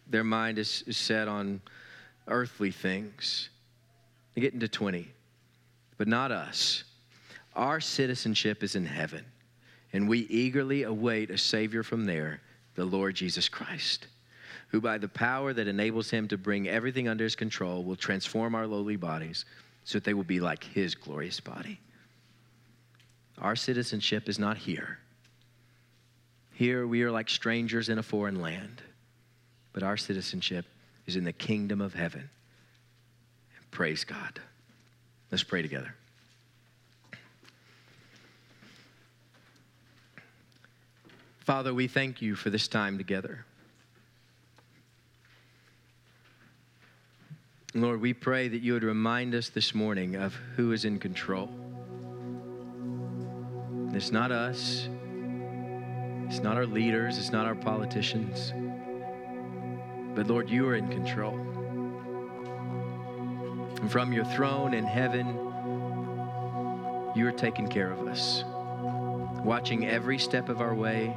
their 0.08 0.24
mind 0.24 0.60
is, 0.60 0.84
is 0.86 0.98
set 0.98 1.28
on 1.28 1.62
earthly 2.28 2.71
things. 2.71 3.50
They 4.34 4.41
get 4.41 4.54
into 4.54 4.67
20. 4.67 5.08
But 5.98 6.08
not 6.08 6.32
us. 6.32 6.84
Our 7.56 7.80
citizenship 7.80 8.63
is 8.63 8.76
in 8.76 8.86
heaven, 8.86 9.24
and 9.93 10.10
we 10.10 10.19
eagerly 10.19 10.84
await 10.84 11.30
a 11.30 11.38
Savior 11.38 11.84
from 11.84 12.04
there, 12.06 12.41
the 12.76 12.84
Lord 12.84 13.15
Jesus 13.15 13.48
Christ, 13.48 14.08
who 14.67 14.82
by 14.82 14.98
the 14.98 15.08
power 15.08 15.54
that 15.54 15.69
enables 15.69 16.10
him 16.10 16.28
to 16.28 16.38
bring 16.38 16.67
everything 16.67 17.08
under 17.08 17.24
his 17.24 17.36
control 17.36 17.86
will 17.86 17.95
transform 17.95 18.56
our 18.56 18.67
lowly 18.67 18.98
bodies 18.98 19.45
so 19.86 19.98
that 19.98 20.04
they 20.04 20.13
will 20.13 20.26
be 20.26 20.41
like 20.41 20.65
his 20.65 20.95
glorious 20.95 21.39
body. 21.39 21.80
Our 23.38 23.56
citizenship 23.56 24.28
is 24.28 24.38
not 24.38 24.58
here 24.58 25.00
here 26.56 26.88
we 26.88 27.04
are 27.04 27.12
like 27.12 27.30
strangers 27.30 27.89
in 27.89 28.00
a 28.00 28.04
foreign 28.04 28.41
land, 28.41 28.82
but 29.74 29.84
our 29.84 29.98
citizenship 29.98 30.65
is 31.06 31.18
in 31.18 31.26
the 31.26 31.34
kingdom 31.34 31.82
of 31.82 31.94
heaven. 31.94 32.30
Praise 33.72 34.06
God. 34.06 34.39
Let's 35.32 35.44
pray 35.44 35.62
together. 35.62 35.94
Father, 41.39 41.74
we 41.74 41.88
thank 41.88 42.22
you 42.22 42.36
for 42.36 42.50
this 42.50 42.70
time 42.70 42.98
together. 42.98 43.46
Lord, 47.74 48.00
we 48.00 48.13
pray 48.13 48.48
that 48.48 48.62
you 48.62 48.72
would 48.72 48.86
remind 48.86 49.36
us 49.36 49.50
this 49.50 49.76
morning 49.76 50.15
of 50.15 50.34
who 50.56 50.72
is 50.72 50.86
in 50.86 51.00
control. 51.00 51.50
It's 53.94 54.13
not 54.13 54.32
us, 54.32 54.88
it's 56.28 56.40
not 56.40 56.58
our 56.58 56.66
leaders, 56.66 57.18
it's 57.18 57.32
not 57.32 57.46
our 57.46 57.56
politicians. 57.56 58.54
But 60.16 60.28
Lord, 60.28 60.50
you 60.50 60.68
are 60.68 60.76
in 60.76 60.88
control. 60.88 61.36
And 63.82 63.92
from 63.92 64.14
your 64.14 64.26
throne 64.26 64.74
in 64.74 64.86
heaven, 64.86 65.28
you 67.16 67.28
are 67.28 67.34
taking 67.36 67.68
care 67.68 67.92
of 67.92 68.08
us, 68.08 68.44
watching 69.44 69.86
every 69.86 70.18
step 70.18 70.50
of 70.50 70.62
our 70.62 70.74
way, 70.74 71.16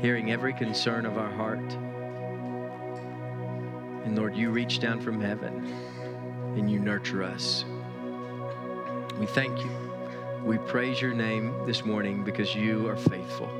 hearing 0.00 0.32
every 0.32 0.54
concern 0.54 1.06
of 1.06 1.16
our 1.16 1.30
heart. 1.30 1.72
And 4.04 4.16
Lord, 4.16 4.34
you 4.34 4.50
reach 4.50 4.80
down 4.80 5.00
from 5.00 5.20
heaven 5.20 5.72
and 6.56 6.70
you 6.70 6.80
nurture 6.80 7.22
us. 7.22 7.64
We 9.18 9.26
thank 9.26 9.58
you. 9.58 9.70
We 10.44 10.56
praise 10.58 11.00
your 11.00 11.12
name 11.12 11.54
this 11.66 11.84
morning 11.84 12.24
because 12.24 12.54
you 12.54 12.88
are 12.88 12.96
faithful. 12.96 13.59